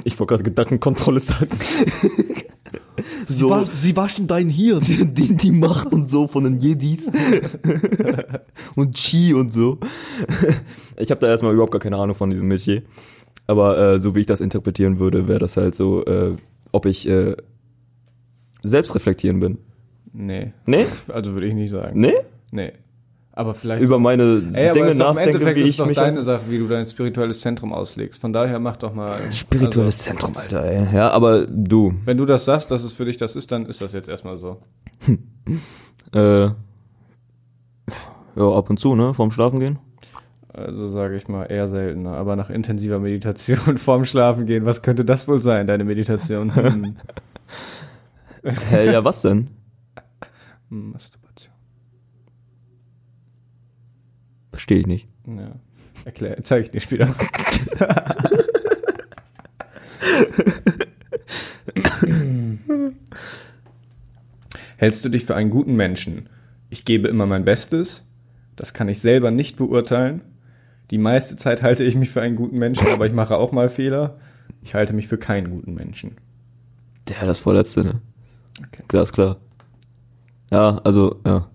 ich 0.05 0.19
wollte 0.19 0.33
gerade 0.33 0.43
Gedankenkontrolle 0.43 1.21
sagen. 1.21 1.51
so, 3.27 3.65
sie 3.65 3.97
waschen 3.97 4.27
dein 4.27 4.49
Hirn. 4.49 4.81
die, 5.15 5.37
die 5.37 5.53
Macht 5.53 5.93
und 5.93 6.11
so 6.11 6.27
von 6.27 6.45
den 6.45 6.59
Jedis 6.59 7.11
und 8.77 8.95
Chi 8.95 9.35
und 9.35 9.53
so. 9.53 9.79
Ich 10.97 11.11
habe 11.11 11.21
da 11.21 11.29
erstmal 11.29 11.53
überhaupt 11.53 11.73
gar 11.73 11.81
keine 11.81 11.97
Ahnung 11.97 12.15
von 12.15 12.31
diesem 12.31 12.49
Metier. 12.49 12.83
Aber 13.47 13.79
äh, 13.79 14.01
so 14.01 14.15
wie 14.15 14.21
ich 14.21 14.27
das 14.27 14.41
interpretieren 14.41 14.99
würde, 14.99 15.29
wäre 15.29 15.39
das 15.39 15.57
halt 15.57 15.75
so, 15.75 16.05
äh, 16.05 16.37
ob 16.73 16.87
ich 16.87 17.09
äh, 17.09 17.37
selbst 18.63 18.95
reflektieren 18.95 19.41
bin. 19.41 19.59
Nee. 20.13 20.53
Nee? 20.65 20.87
Also 21.09 21.35
würde 21.35 21.47
ich 21.47 21.55
nicht 21.55 21.71
sagen. 21.71 22.01
Nee? 22.01 22.15
Nee. 22.51 22.73
Aber 23.37 23.53
vielleicht. 23.53 23.83
Über 23.83 23.99
meine 23.99 24.43
Ey, 24.55 24.73
Dinge 24.73 24.89
ist 24.89 24.99
doch 24.99 25.11
im 25.11 25.17
nachdenke, 25.17 25.21
Endeffekt 25.21 25.59
wie 25.59 25.63
ist 25.63 25.69
ich 25.69 25.77
doch 25.77 25.87
mich 25.87 25.97
deine 25.97 26.23
Sache, 26.23 26.45
wie 26.49 26.57
du 26.57 26.67
dein 26.67 26.87
spirituelles 26.87 27.43
Zentrum 27.43 27.71
auslegst. 27.75 28.19
Von 28.23 28.33
daher 28.33 28.59
mach 28.59 28.77
doch 28.77 28.95
mal. 28.95 29.31
Spirituelles 29.31 29.99
Zentrum, 29.99 30.35
Alter, 30.35 30.65
ey. 30.65 30.87
Ja, 30.95 31.11
aber 31.11 31.47
du, 31.47 31.89
Also, 31.89 32.07
wenn 32.07 32.17
du 32.17 32.25
das 32.25 32.47
sagst, 32.47 32.71
dass 32.71 32.83
es 32.83 32.95
für 32.95 33.05
dich 33.05 33.19
das 33.19 33.37
ist, 33.37 33.53
dann 33.53 33.67
ist 33.67 33.83
das 33.83 33.93
jetzt 33.93 34.09
erstmal 34.09 34.39
so. 34.39 34.63
äh, 36.15 36.45
ja, 36.47 36.55
ab 38.37 38.71
und 38.71 38.81
zu, 38.81 38.95
ne, 38.95 39.13
vorm 39.13 39.31
Schlafen 39.31 39.61
gehen. 39.61 39.79
Also 40.55 40.89
sage 40.89 41.19
ich 41.19 41.29
mal 41.29 41.45
eher 41.45 41.69
seltener. 41.69 42.17
Aber 42.17 42.37
nach 42.37 42.49
intensiver 42.49 42.99
Meditation 42.99 43.77
vorm 43.77 44.07
Schlafen 44.07 44.47
gehen, 44.47 44.65
was 44.65 44.81
könnte 44.81 45.05
das 45.05 45.29
wohl 45.29 45.43
sein, 45.43 45.67
deine 45.67 45.85
Meditation? 45.85 46.55
Hm. 46.55 46.97
Hä, 48.71 48.93
ja, 48.93 49.05
was 49.05 49.21
denn? 49.21 49.49
Hm, 50.71 50.93
Masturbation. 50.93 51.26
Verstehe 54.67 54.81
ich 54.81 54.87
nicht. 54.89 55.07
Ja. 55.29 55.53
Erklär, 56.05 56.43
zeige 56.43 56.63
ich 56.63 56.73
dir 56.73 56.81
später. 56.81 57.09
Hältst 64.77 65.05
du 65.05 65.09
dich 65.09 65.25
für 65.25 65.37
einen 65.37 65.51
guten 65.51 65.77
Menschen? 65.77 66.29
Ich 66.69 66.85
gebe 66.85 67.07
immer 67.07 67.27
mein 67.27 67.45
Bestes. 67.45 68.09
Das 68.57 68.75
kann 68.75 68.89
ich 68.89 68.99
selber 68.99 69.31
nicht 69.31 69.57
beurteilen. 69.57 70.23
Die 70.91 70.99
meiste 70.99 71.37
Zeit 71.37 71.63
halte 71.63 71.85
ich 71.85 71.95
mich 71.95 72.11
für 72.11 72.23
einen 72.23 72.35
guten 72.35 72.59
Menschen, 72.59 72.89
aber 72.89 73.07
ich 73.07 73.13
mache 73.13 73.37
auch 73.37 73.53
mal 73.53 73.69
Fehler. 73.69 74.19
Ich 74.63 74.75
halte 74.75 74.95
mich 74.95 75.07
für 75.07 75.19
keinen 75.19 75.51
guten 75.51 75.75
Menschen. 75.75 76.17
Ja, 77.09 77.25
das 77.25 77.39
vorletzte, 77.39 77.85
ne? 77.85 78.01
Okay. 78.67 78.83
Glasklar. 78.89 79.37
Ja, 80.51 80.81
also, 80.83 81.21
ja. 81.25 81.49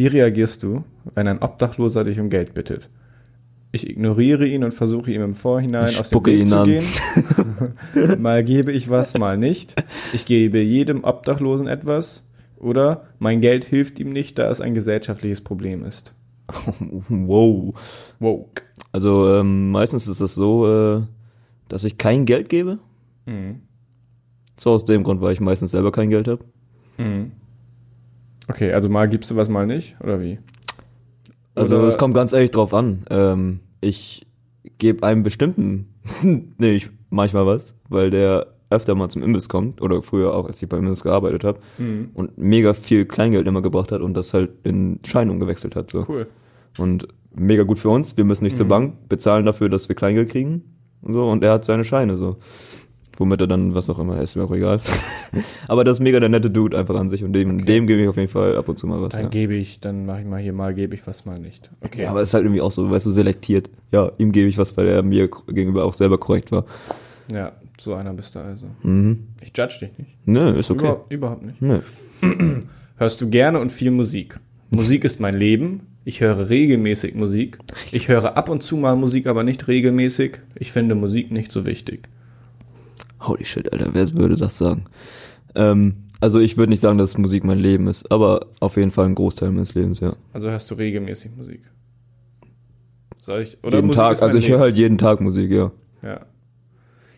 Wie 0.00 0.06
reagierst 0.06 0.62
du, 0.62 0.82
wenn 1.14 1.28
ein 1.28 1.42
Obdachloser 1.42 2.04
dich 2.04 2.18
um 2.18 2.30
Geld 2.30 2.54
bittet? 2.54 2.88
Ich 3.70 3.86
ignoriere 3.86 4.46
ihn 4.46 4.64
und 4.64 4.72
versuche 4.72 5.12
ihm 5.12 5.20
im 5.20 5.34
Vorhinein 5.34 5.90
Ich 5.90 6.00
aus 6.00 6.08
dem 6.08 6.24
Weg 6.24 6.48
zu 6.48 6.62
gehen. 6.64 8.18
mal 8.22 8.42
gebe 8.42 8.72
ich 8.72 8.88
was, 8.88 9.12
mal 9.18 9.36
nicht. 9.36 9.74
Ich 10.14 10.24
gebe 10.24 10.58
jedem 10.58 11.04
Obdachlosen 11.04 11.66
etwas. 11.66 12.26
Oder 12.56 13.08
mein 13.18 13.42
Geld 13.42 13.66
hilft 13.66 14.00
ihm 14.00 14.08
nicht, 14.08 14.38
da 14.38 14.48
es 14.48 14.62
ein 14.62 14.72
gesellschaftliches 14.72 15.42
Problem 15.42 15.84
ist. 15.84 16.14
wow. 17.10 17.74
Woke. 18.20 18.62
Also, 18.92 19.28
ähm, 19.34 19.70
meistens 19.70 20.08
ist 20.08 20.22
das 20.22 20.34
so, 20.34 20.66
äh, 20.66 21.02
dass 21.68 21.84
ich 21.84 21.98
kein 21.98 22.24
Geld 22.24 22.48
gebe. 22.48 22.78
Mhm. 23.26 23.60
So 24.56 24.70
aus 24.70 24.86
dem 24.86 25.02
Grund, 25.02 25.20
weil 25.20 25.34
ich 25.34 25.40
meistens 25.40 25.72
selber 25.72 25.92
kein 25.92 26.08
Geld 26.08 26.26
habe. 26.26 26.42
Mhm. 26.96 27.32
Okay, 28.50 28.72
also 28.72 28.88
mal 28.88 29.08
gibst 29.08 29.30
du 29.30 29.36
was, 29.36 29.48
mal 29.48 29.66
nicht, 29.66 29.96
oder 30.02 30.20
wie? 30.20 30.38
Also 31.54 31.78
Oder- 31.78 31.88
es 31.88 31.98
kommt 31.98 32.14
ganz 32.14 32.32
ehrlich 32.32 32.50
drauf 32.50 32.74
an. 32.74 33.04
Ähm, 33.10 33.60
ich 33.80 34.26
gebe 34.78 35.06
einem 35.06 35.22
bestimmten, 35.22 35.94
nee, 36.58 36.72
ich 36.76 36.90
manchmal 37.10 37.46
was, 37.46 37.74
weil 37.88 38.10
der 38.10 38.46
öfter 38.70 38.94
mal 38.94 39.08
zum 39.08 39.22
Imbiss 39.22 39.48
kommt 39.48 39.80
oder 39.82 40.00
früher 40.00 40.32
auch, 40.34 40.46
als 40.46 40.62
ich 40.62 40.68
beim 40.68 40.84
Imbiss 40.84 41.02
gearbeitet 41.02 41.42
habe 41.44 41.60
Mhm. 41.78 42.10
und 42.14 42.38
mega 42.38 42.72
viel 42.74 43.04
Kleingeld 43.04 43.46
immer 43.48 43.62
gebracht 43.62 43.90
hat 43.90 44.00
und 44.00 44.14
das 44.14 44.32
halt 44.32 44.52
in 44.64 45.00
Schein 45.04 45.28
umgewechselt 45.28 45.74
hat. 45.74 45.90
So. 45.90 46.04
Cool. 46.08 46.26
Und 46.78 47.08
mega 47.34 47.64
gut 47.64 47.78
für 47.80 47.88
uns. 47.90 48.16
Wir 48.16 48.24
müssen 48.24 48.44
nicht 48.44 48.56
zur 48.56 48.66
Bank 48.66 49.08
bezahlen 49.08 49.44
dafür, 49.44 49.68
dass 49.68 49.88
wir 49.88 49.96
Kleingeld 49.96 50.30
kriegen. 50.30 50.62
Und 51.02 51.14
so 51.14 51.28
und 51.30 51.42
er 51.42 51.52
hat 51.52 51.64
seine 51.64 51.82
Scheine 51.84 52.16
so. 52.16 52.36
Womit 53.20 53.42
er 53.42 53.46
dann 53.48 53.74
was 53.74 53.90
auch 53.90 53.98
immer 53.98 54.18
ist, 54.22 54.34
mir 54.34 54.44
auch 54.44 54.50
egal. 54.50 54.80
Aber 55.68 55.84
das 55.84 55.98
ist 55.98 56.00
mega 56.00 56.18
der 56.20 56.30
nette 56.30 56.48
Dude 56.50 56.78
einfach 56.78 56.94
an 56.94 57.10
sich 57.10 57.22
und 57.22 57.34
dem, 57.34 57.66
dem 57.66 57.86
gebe 57.86 58.00
ich 58.00 58.08
auf 58.08 58.16
jeden 58.16 58.30
Fall 58.30 58.56
ab 58.56 58.66
und 58.66 58.78
zu 58.78 58.86
mal 58.86 59.02
was. 59.02 59.10
Dann 59.10 59.24
Ja. 59.24 59.28
gebe 59.28 59.54
ich, 59.54 59.78
dann 59.78 60.06
mache 60.06 60.20
ich 60.22 60.26
mal 60.26 60.40
hier 60.40 60.54
mal, 60.54 60.72
gebe 60.72 60.94
ich 60.94 61.06
was, 61.06 61.26
mal 61.26 61.38
nicht. 61.38 61.70
Okay. 61.82 62.04
Ja, 62.04 62.10
aber 62.10 62.22
es 62.22 62.30
ist 62.30 62.34
halt 62.34 62.44
irgendwie 62.44 62.62
auch 62.62 62.72
so, 62.72 62.90
weißt 62.90 63.04
du, 63.04 63.12
selektiert. 63.12 63.68
Ja, 63.92 64.10
ihm 64.16 64.32
gebe 64.32 64.48
ich 64.48 64.56
was, 64.56 64.74
weil 64.78 64.88
er 64.88 65.02
mir 65.02 65.28
gegenüber 65.48 65.84
auch 65.84 65.92
selber 65.92 66.16
korrekt 66.16 66.50
war. 66.50 66.64
Ja, 67.30 67.52
so 67.78 67.94
einer 67.94 68.14
bist 68.14 68.34
du 68.34 68.38
also. 68.38 68.68
Mhm. 68.82 69.26
Ich 69.42 69.52
judge 69.54 69.74
dich 69.82 69.90
nicht. 69.98 70.10
Nö, 70.24 70.58
ist 70.58 70.70
okay. 70.70 70.80
Überhaupt, 70.86 71.12
überhaupt 71.12 71.42
nicht. 71.44 71.60
Nö. 71.60 71.80
Hörst 72.96 73.20
du 73.20 73.28
gerne 73.28 73.60
und 73.60 73.70
viel 73.70 73.90
Musik? 73.90 74.40
Musik 74.70 75.04
ist 75.04 75.20
mein 75.20 75.34
Leben. 75.34 75.82
Ich 76.06 76.22
höre 76.22 76.48
regelmäßig 76.48 77.14
Musik. 77.14 77.58
Ich 77.92 78.08
höre 78.08 78.36
ab 78.38 78.48
und 78.48 78.62
zu 78.62 78.78
mal 78.78 78.96
Musik, 78.96 79.26
aber 79.26 79.44
nicht 79.44 79.68
regelmäßig. 79.68 80.38
Ich 80.54 80.72
finde 80.72 80.94
Musik 80.94 81.30
nicht 81.30 81.52
so 81.52 81.66
wichtig. 81.66 82.08
Holy 83.20 83.44
shit, 83.44 83.72
Alter, 83.72 83.90
wer 83.92 84.12
würde 84.14 84.36
das 84.36 84.58
sagen? 84.58 84.84
Ähm, 85.54 86.04
also 86.20 86.38
ich 86.38 86.56
würde 86.56 86.70
nicht 86.70 86.80
sagen, 86.80 86.98
dass 86.98 87.16
Musik 87.16 87.44
mein 87.44 87.58
Leben 87.58 87.86
ist, 87.86 88.10
aber 88.12 88.46
auf 88.60 88.76
jeden 88.76 88.90
Fall 88.90 89.06
ein 89.06 89.14
Großteil 89.14 89.50
meines 89.50 89.74
Lebens, 89.74 90.00
ja. 90.00 90.14
Also 90.32 90.50
hörst 90.50 90.70
du 90.70 90.74
regelmäßig 90.74 91.32
Musik? 91.36 91.62
Soll 93.20 93.42
ich? 93.42 93.62
Oder 93.62 93.76
jeden 93.76 93.86
Musik 93.86 94.00
Tag, 94.00 94.22
also 94.22 94.36
ich 94.36 94.48
höre 94.48 94.60
halt 94.60 94.76
jeden 94.76 94.98
Tag 94.98 95.20
Musik, 95.20 95.50
ja. 95.50 95.70
Ja. 96.02 96.26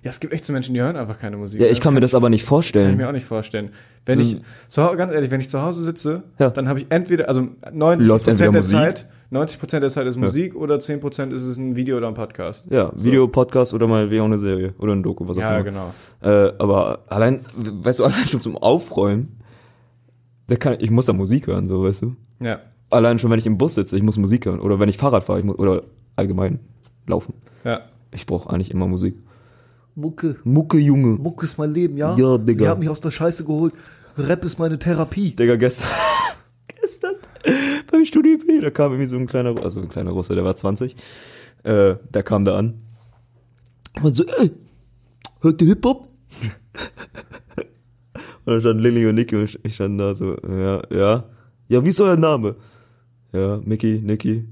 Ja, 0.02 0.10
es 0.10 0.18
gibt 0.18 0.32
echt 0.32 0.44
so 0.44 0.52
Menschen, 0.52 0.74
die 0.74 0.80
hören 0.80 0.96
einfach 0.96 1.18
keine 1.20 1.36
Musik. 1.36 1.60
Ja, 1.60 1.68
ich 1.68 1.80
kann 1.80 1.94
mir 1.94 2.00
das 2.00 2.14
aber 2.14 2.28
nicht 2.28 2.40
Kann 2.40 2.44
ich 2.44 2.48
vorstellen. 2.48 2.96
mir 2.96 3.08
auch 3.08 3.12
nicht 3.12 3.24
vorstellen. 3.24 3.70
Wenn 4.04 4.16
So- 4.18 4.22
ich, 4.22 4.76
Hau- 4.76 4.96
ganz 4.96 5.12
ehrlich, 5.12 5.30
wenn 5.30 5.40
ich 5.40 5.48
zu 5.48 5.62
Hause 5.62 5.82
sitze, 5.84 6.24
Ja. 6.40 6.50
dann 6.50 6.68
habe 6.68 6.80
ich 6.80 6.86
entweder, 6.90 7.28
also 7.28 7.46
90 7.72 8.08
Läuft 8.08 8.26
der 8.26 8.50
Musik? 8.52 8.70
Zeit, 8.78 9.06
90 9.30 9.80
der 9.80 9.88
Zeit 9.90 10.06
ist 10.08 10.16
Musik 10.16 10.56
oder 10.56 10.78
10% 10.80 11.32
ist 11.32 11.42
es 11.46 11.56
ein 11.56 11.76
Video 11.76 11.96
oder 11.98 12.08
ein 12.08 12.14
Podcast. 12.14 12.66
Ja, 12.68 12.90
Video, 12.96 13.28
Podcast 13.28 13.74
oder 13.74 13.86
mal 13.86 14.10
wie 14.10 14.18
auch 14.20 14.24
eine 14.24 14.40
Serie 14.40 14.74
oder 14.78 14.92
ein 14.92 15.04
Doku, 15.04 15.28
was 15.28 15.36
auch 15.38 15.42
Ja, 15.42 15.54
immer. 15.54 15.64
genau. 15.64 15.94
Äh, 16.20 16.52
aber 16.58 17.04
allein, 17.06 17.42
weißt 17.54 18.00
du, 18.00 18.04
allein 18.06 18.26
schon 18.26 18.40
zum 18.40 18.56
Aufräumen, 18.56 19.38
da 20.48 20.56
kann, 20.56 20.76
ich 20.80 20.90
muss 20.90 21.06
da 21.06 21.12
Musik 21.12 21.46
hören, 21.46 21.66
so, 21.68 21.84
weißt 21.84 22.02
du. 22.02 22.16
Ja. 22.40 22.58
Allein 22.90 23.20
schon, 23.20 23.30
wenn 23.30 23.38
ich 23.38 23.46
im 23.46 23.56
Bus 23.56 23.74
sitze, 23.76 23.96
ich 23.96 24.02
muss 24.02 24.18
Musik 24.18 24.46
hören. 24.46 24.58
Oder 24.60 24.80
wenn 24.80 24.88
ich 24.88 24.98
Fahrrad 24.98 25.22
fahre, 25.24 25.38
ich 25.38 25.44
muss, 25.44 25.58
oder 25.60 25.82
allgemein 26.16 26.58
laufen. 27.06 27.34
Ja. 27.64 27.82
Ich 28.10 28.26
brauche 28.26 28.50
eigentlich 28.50 28.70
immer 28.72 28.86
Musik. 28.88 29.14
Mucke. 29.94 30.36
Mucke, 30.44 30.78
Junge. 30.78 31.18
Mucke 31.18 31.44
ist 31.44 31.58
mein 31.58 31.72
Leben, 31.72 31.96
ja? 31.96 32.16
Ja, 32.16 32.38
Digga. 32.38 32.58
Sie 32.58 32.68
haben 32.68 32.80
mich 32.80 32.88
aus 32.88 33.00
der 33.00 33.10
Scheiße 33.10 33.44
geholt. 33.44 33.74
Rap 34.16 34.44
ist 34.44 34.58
meine 34.58 34.78
Therapie. 34.78 35.34
Digga, 35.34 35.56
gestern, 35.56 35.88
gestern 36.80 37.14
beim 37.90 38.04
Studio 38.04 38.38
B, 38.38 38.60
da 38.60 38.70
kam 38.70 38.92
irgendwie 38.92 39.06
so 39.06 39.16
ein 39.16 39.26
kleiner, 39.26 39.62
also 39.62 39.80
ein 39.80 39.88
kleiner 39.88 40.10
Russe, 40.10 40.34
der 40.34 40.44
war 40.44 40.56
20, 40.56 40.94
äh, 41.64 41.96
der 42.12 42.22
kam 42.22 42.44
da 42.44 42.58
an 42.58 42.80
und 44.02 44.16
so, 44.16 44.24
ey, 44.24 44.50
hört 45.40 45.60
ihr 45.60 45.68
Hip-Hop? 45.68 46.08
und 48.44 48.46
dann 48.46 48.60
stand 48.60 48.80
Lilly 48.80 49.06
und 49.06 49.14
Niki 49.16 49.36
und 49.36 49.58
ich 49.62 49.74
stand 49.74 50.00
da 50.00 50.14
so, 50.14 50.36
ja, 50.48 50.82
ja, 50.90 51.24
ja, 51.68 51.84
wie 51.84 51.88
ist 51.88 52.00
euer 52.00 52.16
Name? 52.16 52.56
Ja, 53.32 53.60
Mickey, 53.64 54.00
Niki. 54.02 54.48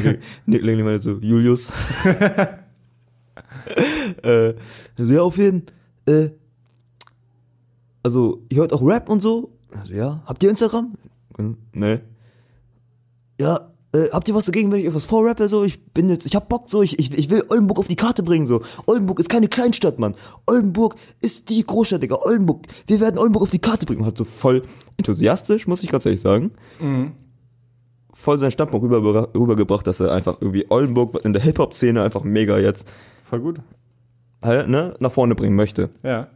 Lilly 0.46 0.82
meinte 0.82 1.00
so, 1.00 1.18
Julius. 1.20 1.72
äh, 4.22 4.54
so, 4.96 5.12
ja, 5.12 5.22
auf 5.22 5.36
jeden, 5.38 5.64
äh, 6.06 6.30
also, 8.02 8.42
ihr 8.50 8.58
hört 8.58 8.72
auch 8.72 8.82
Rap 8.82 9.08
und 9.08 9.20
so? 9.20 9.52
Also, 9.72 9.94
ja. 9.94 10.22
Habt 10.26 10.42
ihr 10.42 10.50
Instagram? 10.50 10.94
Nee. 11.72 12.00
Ja, 13.40 13.72
äh, 13.94 14.10
habt 14.12 14.28
ihr 14.28 14.34
was 14.34 14.46
dagegen, 14.46 14.70
wenn 14.70 14.80
ich 14.80 14.86
etwas 14.86 15.06
vorrappe? 15.06 15.48
So, 15.48 15.64
ich 15.64 15.82
bin 15.86 16.08
jetzt, 16.08 16.26
ich 16.26 16.34
hab 16.34 16.48
Bock 16.48 16.64
so, 16.68 16.82
ich, 16.82 16.98
ich, 16.98 17.16
ich 17.16 17.30
will 17.30 17.44
Oldenburg 17.48 17.78
auf 17.78 17.88
die 17.88 17.96
Karte 17.96 18.22
bringen, 18.22 18.44
so. 18.44 18.60
Oldenburg 18.86 19.20
ist 19.20 19.28
keine 19.28 19.48
Kleinstadt, 19.48 19.98
Mann. 19.98 20.16
Oldenburg 20.46 20.96
ist 21.20 21.48
die 21.48 21.64
Großstadt, 21.64 22.02
Digga. 22.02 22.16
Oldenburg, 22.20 22.66
wir 22.86 23.00
werden 23.00 23.18
Oldenburg 23.18 23.44
auf 23.44 23.50
die 23.50 23.60
Karte 23.60 23.86
bringen. 23.86 24.04
Halt 24.04 24.18
so 24.18 24.24
voll 24.24 24.62
enthusiastisch, 24.96 25.66
muss 25.66 25.82
ich 25.82 25.90
ganz 25.90 26.04
ehrlich 26.06 26.20
sagen. 26.20 26.52
Voll 28.14 28.38
seinen 28.38 28.52
Standpunkt 28.52 28.84
rüber, 28.90 29.28
rübergebracht, 29.34 29.86
dass 29.86 30.00
er 30.00 30.12
einfach 30.12 30.36
irgendwie 30.40 30.66
Oldenburg 30.70 31.22
in 31.24 31.32
der 31.32 31.42
Hip-Hop-Szene 31.42 32.02
einfach 32.02 32.22
mega 32.24 32.58
jetzt 32.58 32.88
Voll 33.24 33.40
gut. 33.40 33.60
halt, 34.42 34.68
ne, 34.68 34.94
nach 35.00 35.12
vorne 35.12 35.34
bringen 35.34 35.56
möchte. 35.56 35.90
Ja. 36.02 36.28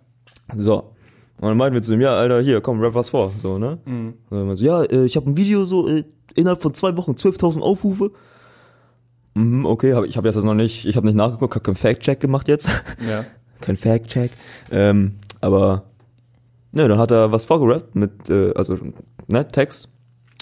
So. 0.56 0.92
Und 1.40 1.48
dann 1.48 1.56
meinten 1.56 1.74
wir 1.74 1.82
zu 1.82 1.94
ihm, 1.94 2.00
ja, 2.00 2.16
Alter, 2.16 2.40
hier, 2.40 2.60
komm, 2.60 2.80
rap 2.80 2.94
was 2.94 3.10
vor. 3.10 3.32
So, 3.40 3.58
ne? 3.58 3.78
Und 3.86 4.16
dann 4.30 4.56
so, 4.56 4.64
ja, 4.64 4.82
äh, 4.82 5.04
ich 5.04 5.16
habe 5.16 5.30
ein 5.30 5.36
Video 5.36 5.64
so 5.66 5.86
äh, 5.86 6.02
innerhalb 6.34 6.60
von 6.60 6.74
zwei 6.74 6.96
Wochen 6.96 7.12
12.000 7.12 7.60
Aufrufe. 7.60 8.10
Mhm, 9.34 9.64
okay, 9.64 9.94
hab, 9.94 10.04
ich 10.04 10.16
habe 10.16 10.26
jetzt 10.26 10.42
noch 10.42 10.54
nicht, 10.54 10.84
ich 10.84 10.96
habe 10.96 11.06
nicht 11.06 11.14
nachgeguckt, 11.14 11.54
habe 11.54 11.62
keinen 11.62 11.76
Fact-Check 11.76 12.18
gemacht 12.18 12.48
jetzt. 12.48 12.68
Ja. 13.08 13.24
Kein 13.60 13.76
Fact-Check. 13.76 14.32
Ähm, 14.72 15.16
aber, 15.40 15.84
ne, 16.72 16.88
dann 16.88 16.98
hat 16.98 17.10
er 17.12 17.30
was 17.30 17.44
vorgerappt 17.44 17.94
mit, 17.94 18.28
äh, 18.30 18.52
also, 18.54 18.76
ne, 19.28 19.46
Text 19.46 19.88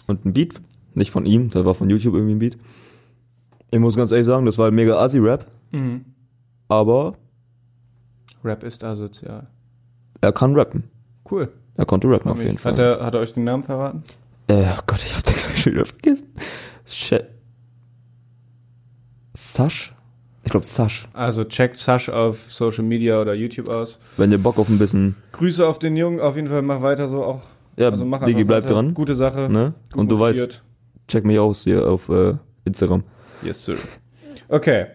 und 0.07 0.25
ein 0.25 0.33
Beat. 0.33 0.55
Nicht 0.97 1.11
von 1.13 1.27
ihm, 1.27 1.51
das 1.51 1.65
war 1.65 1.75
von 1.75 1.89
YouTube 1.89 2.15
irgendwie 2.15 2.35
ein 2.35 2.39
Beat. 2.41 2.57
Ich 3.71 3.79
muss 3.79 3.97
ganz 3.97 4.11
ehrlich 4.11 4.27
sagen, 4.27 4.47
das 4.47 4.59
war 4.59 4.69
ein 4.69 4.75
mega 4.75 4.99
Assi-Rap, 4.99 5.47
Mhm. 5.73 6.05
aber 6.69 7.15
Rap 8.45 8.63
ist 8.65 8.83
asozial. 8.83 9.47
er 10.21 10.33
kann 10.33 10.55
rappen. 10.57 10.85
Cool. 11.31 11.53
Er 11.77 11.85
konnte 11.85 12.09
rappen 12.09 12.31
auf 12.31 12.39
Freu 12.39 12.45
mich. 12.45 12.47
jeden 12.53 12.59
Fall. 12.59 12.73
Hat 12.73 12.79
er, 12.79 13.05
hat 13.05 13.15
er 13.15 13.21
euch 13.21 13.35
den 13.35 13.45
Namen 13.45 13.63
verraten? 13.63 14.03
Äh, 14.49 14.65
oh 14.77 14.81
Gott, 14.87 15.01
ich 15.05 15.15
hab 15.15 15.23
den 15.25 15.35
gleich 15.37 15.61
schon 15.63 15.73
wieder 15.75 15.85
vergessen. 15.87 16.29
Sh 16.87 17.15
Sash? 19.35 19.93
Ich 20.45 20.51
glaube 20.51 20.65
Sash. 20.65 21.09
Also 21.13 21.45
checkt 21.45 21.77
Sash 21.77 22.09
auf 22.09 22.51
Social 22.53 22.85
Media 22.85 23.21
oder 23.21 23.35
YouTube 23.35 23.69
aus. 23.69 23.99
Wenn 24.17 24.31
ihr 24.31 24.39
Bock 24.39 24.59
auf 24.59 24.69
ein 24.69 24.79
bisschen, 24.79 25.17
Grüße 25.33 25.67
auf 25.67 25.79
den 25.81 25.97
Jungen, 25.97 26.21
auf 26.21 26.37
jeden 26.37 26.49
Fall 26.49 26.63
mach 26.63 26.81
weiter 26.83 27.09
so 27.09 27.25
auch. 27.25 27.43
ja, 27.77 27.89
Also 27.91 28.05
mach 28.05 28.25
Digi, 28.25 28.45
bleib 28.45 28.65
weiter. 28.65 28.75
dran. 28.75 28.95
Gute 28.95 29.15
Sache. 29.17 29.49
Ne? 29.51 29.75
gut 29.91 30.01
Und 30.01 30.11
du 30.13 30.21
weißt, 30.21 30.39
motiviert. 30.41 30.63
Check 31.09 31.25
mich 31.25 31.39
aus 31.39 31.65
hier 31.65 31.87
auf 31.87 32.09
äh, 32.09 32.35
Instagram. 32.65 33.05
Yes, 33.43 33.65
sir. 33.65 33.77
Okay. 34.49 34.87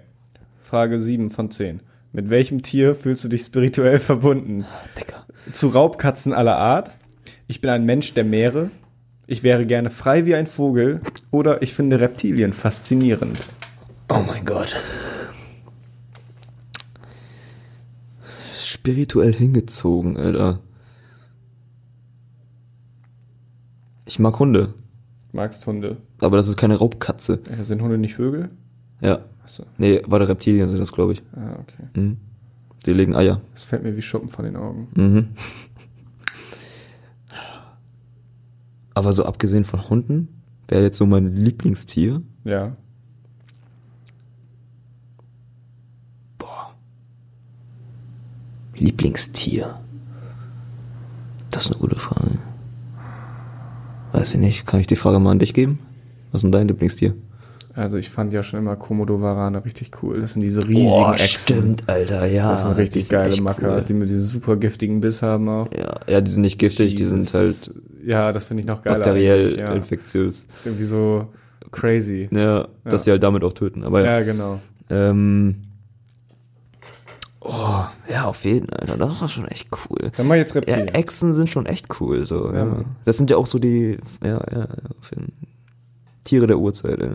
Frage 0.60 1.00
7 1.00 1.30
von 1.30 1.52
10. 1.52 1.82
Mit 2.14 2.30
welchem 2.30 2.62
Tier 2.62 2.96
fühlst 2.96 3.24
du 3.24 3.28
dich 3.28 3.44
spirituell 3.44 4.00
verbunden? 4.00 4.66
Digga. 4.98 5.26
Zu 5.52 5.70
Raubkatzen 5.70 6.34
aller 6.34 6.58
Art? 6.58 6.92
Ich 7.48 7.62
bin 7.62 7.70
ein 7.70 7.86
Mensch 7.86 8.14
der 8.14 8.24
Meere? 8.24 8.72
Ich 9.28 9.44
wäre 9.44 9.66
gerne 9.66 9.90
frei 9.90 10.26
wie 10.26 10.36
ein 10.36 10.48
Vogel? 10.48 11.02
Oder 11.32 11.62
ich 11.62 11.74
finde 11.74 12.00
Reptilien 12.00 12.54
faszinierend? 12.54 13.48
Oh 14.10 14.24
mein 14.28 14.46
Gott. 14.46 14.76
Spirituell 18.54 19.34
hingezogen, 19.34 20.18
Alter. 20.18 20.60
Ich 24.06 24.20
mag 24.20 24.38
Hunde, 24.40 24.74
magst 25.34 25.66
Hunde. 25.68 25.98
Aber 26.20 26.38
das 26.38 26.48
ist 26.48 26.58
keine 26.58 26.78
Raubkatze. 26.78 27.40
Also 27.50 27.64
sind 27.64 27.82
Hunde 27.82 27.98
nicht 27.98 28.16
Vögel? 28.16 28.50
Ja. 29.02 29.26
Achso. 29.44 29.64
Nee, 29.78 30.02
warte, 30.06 30.28
Reptilien 30.28 30.70
sind 30.70 30.80
das, 30.80 30.92
glaube 30.92 31.14
ich. 31.14 31.24
Ah, 31.36 31.60
okay. 31.60 32.00
Mhm. 32.00 32.18
Die 32.86 32.94
legen 32.94 33.16
Eier. 33.16 33.42
Das 33.54 33.66
fällt 33.66 33.84
mir 33.84 33.96
wie 33.96 34.02
Schuppen 34.02 34.30
von 34.30 34.46
den 34.46 34.56
Augen. 34.56 34.88
Mhm. 34.94 35.30
Aber 38.94 39.14
so 39.14 39.26
abgesehen 39.26 39.64
von 39.64 39.90
Hunden 39.90 40.42
wäre 40.68 40.84
jetzt 40.84 40.98
so 40.98 41.06
mein 41.06 41.36
Lieblingstier. 41.36 42.22
Ja. 42.44 42.76
Boah. 46.38 46.76
Lieblingstier. 48.76 49.80
Das 51.50 51.66
ist 51.66 51.72
eine 51.72 51.80
gute 51.82 52.00
Frage. 52.00 52.40
Weiß 54.22 54.34
ich 54.36 54.40
nicht. 54.40 54.66
Kann 54.68 54.80
ich 54.80 54.88
die 54.88 54.96
Frage 54.96 55.20
mal 55.20 55.32
an 55.32 55.40
dich 55.40 55.54
geben? 55.54 55.80
Was 56.32 56.40
ist 56.40 56.44
denn 56.44 56.52
dein 56.52 56.68
Lieblingstier? 56.68 57.14
Also 57.74 57.98
ich 57.98 58.10
fand 58.10 58.34
ja 58.34 58.44
schon 58.44 58.60
immer 58.60 58.76
Komodo-Varane 58.76 59.64
richtig 59.66 59.92
cool. 60.04 60.20
Das 60.20 60.34
sind 60.34 60.44
diese 60.44 60.68
riesigen 60.68 61.14
Echsen. 61.14 61.38
stimmt, 61.56 61.84
Alter, 61.88 62.26
ja. 62.26 62.50
Das 62.52 62.64
sind 62.64 62.74
richtig 62.78 63.08
geile 63.10 63.42
Macker, 63.42 63.78
cool. 63.78 63.82
die 63.88 63.94
mit 63.94 64.10
diesem 64.10 64.20
super 64.26 64.58
giftigen 64.58 65.00
Biss 65.00 65.22
haben 65.22 65.48
auch. 65.50 65.72
Ja, 65.72 66.00
ja, 66.08 66.22
die 66.22 66.30
sind 66.30 66.42
nicht 66.42 66.60
giftig, 66.60 66.96
die 66.96 67.06
sind 67.06 67.34
halt 67.34 67.46
Jesus. 67.48 67.72
Ja, 68.06 68.32
das 68.32 68.46
finde 68.46 68.62
ich 68.62 68.68
noch 68.68 68.82
geiler. 68.82 68.98
bakteriell 68.98 69.58
Ja. 69.58 69.74
infektiös. 69.74 70.48
Das 70.50 70.58
ist 70.58 70.66
irgendwie 70.66 70.84
so 70.84 71.28
crazy. 71.72 72.28
Ja, 72.32 72.68
dass 72.84 72.92
Ja. 72.94 72.98
sie 73.00 73.12
halt 73.12 73.24
damit 73.24 73.44
auch 73.44 73.54
töten. 73.54 73.84
Aber. 73.84 74.04
Ja, 74.04 74.22
genau. 74.22 74.60
Ähm, 74.90 75.56
oh, 77.42 77.84
ja, 78.10 78.26
auf 78.26 78.44
jeden 78.46 78.68
Fall, 78.68 78.80
Alter. 78.82 78.98
Das 78.98 79.22
war 79.22 79.28
schon 79.28 79.48
echt 79.48 79.68
cool. 79.90 80.12
Dann 80.16 80.28
mal 80.28 80.38
jetzt 80.38 80.54
Ja, 80.56 80.60
Reptilien. 80.62 80.88
Echsen 80.90 81.34
sind 81.34 81.50
schon 81.50 81.66
echt 81.66 81.88
cool, 82.00 82.26
so, 82.26 82.52
ja. 82.54 82.66
Ja. 82.66 82.86
Das 83.06 83.18
sind 83.18 83.30
ja 83.30 83.38
auch 83.38 83.46
so 83.48 83.60
die, 83.60 83.98
ja, 84.24 84.30
ja, 84.52 84.60
ja, 84.60 84.68
auf 85.00 85.10
jeden 85.12 85.34
Tiere 86.24 86.48
der 86.48 86.60
Urzeit, 86.60 87.00
ey. 87.00 87.10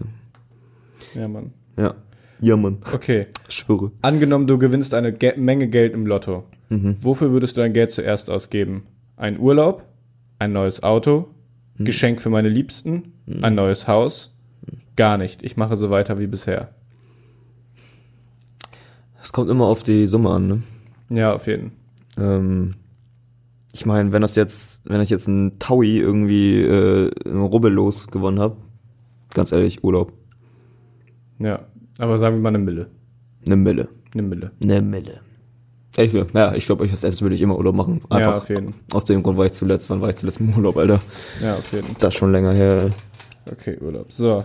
ja, 1.14 1.28
Mann. 1.28 1.52
Ja. 1.76 1.94
Ja, 2.40 2.56
Mann. 2.56 2.78
Okay. 2.92 3.26
Schwöre. 3.48 3.92
Angenommen, 4.02 4.46
du 4.46 4.58
gewinnst 4.58 4.92
eine 4.92 5.12
Ge 5.12 5.36
Menge 5.38 5.68
Geld 5.68 5.94
im 5.94 6.06
Lotto. 6.06 6.44
Mhm. 6.68 6.96
Wofür 7.00 7.30
würdest 7.30 7.56
du 7.56 7.62
dein 7.62 7.72
Geld 7.72 7.90
zuerst 7.90 8.28
ausgeben? 8.28 8.82
Ein 9.16 9.38
Urlaub? 9.38 9.84
Ein 10.38 10.52
neues 10.52 10.82
Auto? 10.82 11.28
Mhm. 11.78 11.84
Geschenk 11.86 12.20
für 12.20 12.28
meine 12.28 12.50
Liebsten? 12.50 13.14
Ein 13.42 13.54
neues 13.54 13.88
Haus? 13.88 14.34
Gar 14.96 15.16
nicht. 15.18 15.42
Ich 15.42 15.56
mache 15.56 15.76
so 15.76 15.88
weiter 15.90 16.18
wie 16.18 16.26
bisher. 16.26 16.74
Es 19.26 19.32
kommt 19.32 19.50
immer 19.50 19.66
auf 19.66 19.82
die 19.82 20.06
Summe 20.06 20.30
an, 20.30 20.46
ne? 20.46 20.62
Ja, 21.08 21.34
auf 21.34 21.48
jeden. 21.48 21.72
Ähm, 22.16 22.74
ich 23.72 23.84
meine, 23.84 24.12
wenn 24.12 24.22
das 24.22 24.36
jetzt, 24.36 24.88
wenn 24.88 25.00
ich 25.00 25.10
jetzt 25.10 25.26
ein 25.26 25.58
Taui 25.58 25.98
irgendwie 25.98 26.62
äh, 26.62 27.10
Rubbellos 27.28 28.06
gewonnen 28.06 28.38
habe, 28.38 28.56
ganz 29.34 29.50
ehrlich, 29.50 29.82
Urlaub. 29.82 30.12
Ja. 31.40 31.58
Aber 31.98 32.18
sagen 32.18 32.36
wir 32.36 32.40
mal 32.40 32.50
eine 32.50 32.60
Mille. 32.60 32.86
Eine 33.44 33.56
Mille. 33.56 33.88
Eine 34.14 34.22
Mille. 34.22 34.52
Eine 34.62 34.80
Mille. 34.80 35.20
Ich, 35.96 36.12
ja, 36.12 36.54
ich 36.54 36.66
glaube, 36.66 36.84
als 36.84 37.02
erstes 37.02 37.20
würde 37.20 37.34
ich 37.34 37.42
immer 37.42 37.58
Urlaub 37.58 37.74
machen. 37.74 38.02
Ja, 38.08 38.18
Einfach 38.18 38.36
auf 38.36 38.48
jeden. 38.48 38.74
aus 38.92 39.06
dem 39.06 39.24
Grund 39.24 39.38
war 39.38 39.46
ich 39.46 39.52
zuletzt, 39.52 39.90
wann 39.90 40.00
war 40.00 40.08
ich 40.08 40.14
zuletzt 40.14 40.38
im 40.38 40.54
Urlaub, 40.56 40.76
Alter? 40.76 41.00
Ja, 41.42 41.54
auf 41.54 41.72
jeden. 41.72 41.96
Das 41.98 42.14
ist 42.14 42.18
schon 42.20 42.30
länger 42.30 42.52
her. 42.52 42.90
Okay, 43.50 43.76
Urlaub. 43.80 44.12
So, 44.12 44.44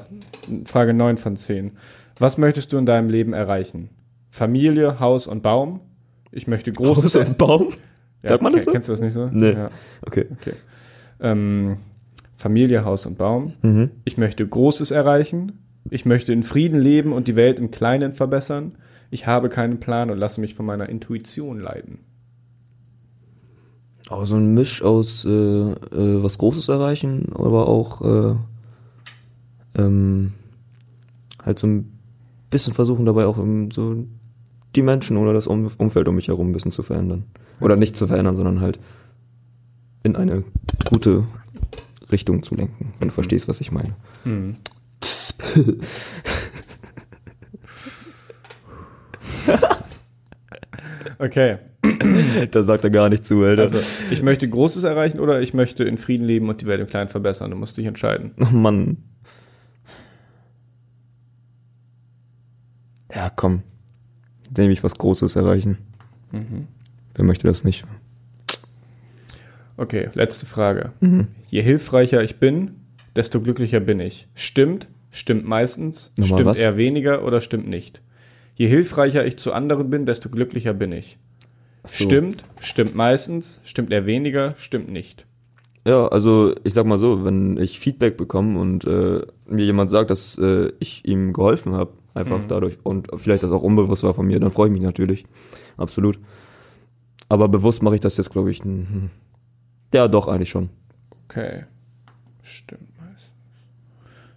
Frage 0.65 0.95
9 0.95 1.17
von 1.17 1.37
10. 1.37 1.73
Was 2.17 2.39
möchtest 2.39 2.73
du 2.73 2.79
in 2.79 2.87
deinem 2.87 3.09
Leben 3.09 3.33
erreichen? 3.33 3.91
Familie, 4.31 4.99
Haus 4.99 5.27
und 5.27 5.43
Baum? 5.43 5.81
Ich 6.31 6.47
möchte 6.47 6.71
großes... 6.71 7.15
Haus 7.15 7.27
und 7.27 7.37
Baum? 7.37 7.67
Ja, 8.23 8.29
Sagt 8.29 8.43
man 8.43 8.53
das 8.53 8.65
so? 8.65 8.71
Kennst 8.71 8.87
du 8.89 8.93
das 8.93 9.01
nicht 9.01 9.13
so? 9.13 9.27
Nee. 9.31 9.51
Ja, 9.51 9.69
Okay. 10.07 10.25
okay. 10.31 10.53
Ähm, 11.19 11.77
Familie, 12.35 12.83
Haus 12.85 13.05
und 13.05 13.17
Baum. 13.17 13.53
Mhm. 13.61 13.91
Ich 14.05 14.17
möchte 14.17 14.47
Großes 14.47 14.89
erreichen. 14.91 15.59
Ich 15.89 16.05
möchte 16.05 16.31
in 16.33 16.43
Frieden 16.43 16.79
leben 16.79 17.11
und 17.13 17.27
die 17.27 17.35
Welt 17.35 17.59
im 17.59 17.69
Kleinen 17.71 18.13
verbessern. 18.13 18.75
Ich 19.11 19.27
habe 19.27 19.49
keinen 19.49 19.79
Plan 19.79 20.09
und 20.09 20.17
lasse 20.17 20.39
mich 20.39 20.55
von 20.55 20.65
meiner 20.65 20.87
Intuition 20.87 21.59
leiten. 21.59 21.99
Auch 24.09 24.25
so 24.25 24.37
ein 24.37 24.53
Misch 24.53 24.81
aus 24.81 25.25
äh, 25.25 25.29
äh, 25.29 25.73
was 26.23 26.37
Großes 26.37 26.69
erreichen, 26.69 27.31
aber 27.33 27.67
auch 27.67 28.01
äh, 28.01 28.35
ähm, 29.77 30.33
halt 31.43 31.59
so 31.59 31.67
ein 31.67 31.97
bisschen 32.49 32.73
versuchen 32.73 33.05
dabei 33.05 33.25
auch 33.25 33.37
so 33.71 34.05
die 34.75 34.81
Menschen 34.81 35.17
oder 35.17 35.33
das 35.33 35.47
um 35.47 35.69
Umfeld 35.77 36.07
um 36.07 36.15
mich 36.15 36.27
herum 36.27 36.49
ein 36.49 36.53
bisschen 36.53 36.71
zu 36.71 36.83
verändern. 36.83 37.25
Oder 37.59 37.75
nicht 37.75 37.95
zu 37.95 38.07
verändern, 38.07 38.35
sondern 38.35 38.61
halt 38.61 38.79
in 40.03 40.15
eine 40.15 40.43
gute 40.89 41.27
Richtung 42.11 42.43
zu 42.43 42.55
lenken, 42.55 42.93
wenn 42.99 43.09
du 43.09 43.13
verstehst, 43.13 43.47
was 43.47 43.61
ich 43.61 43.71
meine. 43.71 43.95
Hm. 44.23 44.55
Okay. 51.21 51.59
da 52.51 52.63
sagt 52.63 52.83
er 52.83 52.89
gar 52.89 53.09
nicht 53.09 53.25
zu, 53.25 53.43
Alter. 53.43 53.63
Also, 53.63 53.77
ich 54.09 54.23
möchte 54.23 54.49
Großes 54.49 54.83
erreichen 54.83 55.19
oder 55.19 55.39
ich 55.41 55.53
möchte 55.53 55.83
in 55.83 55.99
Frieden 55.99 56.25
leben 56.25 56.49
und 56.49 56.61
die 56.61 56.65
Welt 56.65 56.81
im 56.81 56.87
Kleinen 56.87 57.09
verbessern. 57.09 57.51
Du 57.51 57.57
musst 57.57 57.77
dich 57.77 57.85
entscheiden. 57.85 58.31
Oh 58.39 58.55
Mann. 58.55 58.97
Ja, 63.13 63.29
komm. 63.29 63.61
Nehme 64.55 64.73
ich 64.73 64.83
was 64.83 64.97
Großes 64.97 65.35
erreichen. 65.35 65.77
Wer 67.15 67.25
möchte 67.25 67.47
das 67.47 67.63
nicht? 67.63 67.85
Okay, 69.77 70.09
letzte 70.13 70.45
Frage. 70.45 70.91
Je 71.49 71.61
hilfreicher 71.61 72.21
ich 72.23 72.37
bin, 72.37 72.71
desto 73.15 73.41
glücklicher 73.41 73.79
bin 73.79 73.99
ich. 73.99 74.27
Stimmt? 74.35 74.87
Stimmt 75.09 75.45
meistens? 75.45 76.13
Nochmal 76.17 76.37
stimmt 76.37 76.49
was? 76.49 76.59
eher 76.59 76.77
weniger 76.77 77.25
oder 77.25 77.41
stimmt 77.41 77.67
nicht? 77.67 78.01
Je 78.55 78.67
hilfreicher 78.67 79.25
ich 79.25 79.37
zu 79.37 79.53
anderen 79.53 79.89
bin, 79.89 80.05
desto 80.05 80.29
glücklicher 80.29 80.73
bin 80.73 80.91
ich. 80.91 81.17
so. 81.83 82.05
Stimmt? 82.05 82.43
Stimmt 82.59 82.95
meistens? 82.95 83.61
Stimmt 83.63 83.91
eher 83.91 84.05
weniger? 84.05 84.55
Stimmt 84.57 84.89
nicht? 84.89 85.25
Ja, 85.85 86.07
also 86.07 86.53
ich 86.63 86.73
sag 86.73 86.85
mal 86.85 86.99
so, 86.99 87.25
wenn 87.25 87.57
ich 87.57 87.79
Feedback 87.79 88.15
bekomme 88.15 88.59
und 88.59 88.85
äh, 88.85 89.21
mir 89.47 89.65
jemand 89.65 89.89
sagt, 89.89 90.11
dass 90.11 90.37
äh, 90.37 90.71
ich 90.79 91.05
ihm 91.05 91.33
geholfen 91.33 91.73
habe, 91.73 91.93
einfach 92.13 92.41
dadurch 92.47 92.77
und 92.83 93.07
vielleicht 93.15 93.43
das 93.43 93.51
auch 93.51 93.63
unbewusst 93.63 94.03
war 94.03 94.13
von 94.13 94.27
mir, 94.27 94.39
dann 94.39 94.51
freue 94.51 94.67
ich 94.67 94.73
mich 94.73 94.81
natürlich. 94.81 95.25
Absolut. 95.77 96.19
Aber 97.29 97.47
bewusst 97.47 97.81
mache 97.81 97.95
ich 97.95 98.01
das 98.01 98.17
jetzt, 98.17 98.31
glaube 98.31 98.51
ich, 98.51 98.59
hm. 98.59 99.09
ja 99.93 100.07
doch 100.07 100.27
eigentlich 100.27 100.49
schon. 100.49 100.69
Okay. 101.25 101.65
Stimmt 102.41 102.89
meistens. 102.97 103.31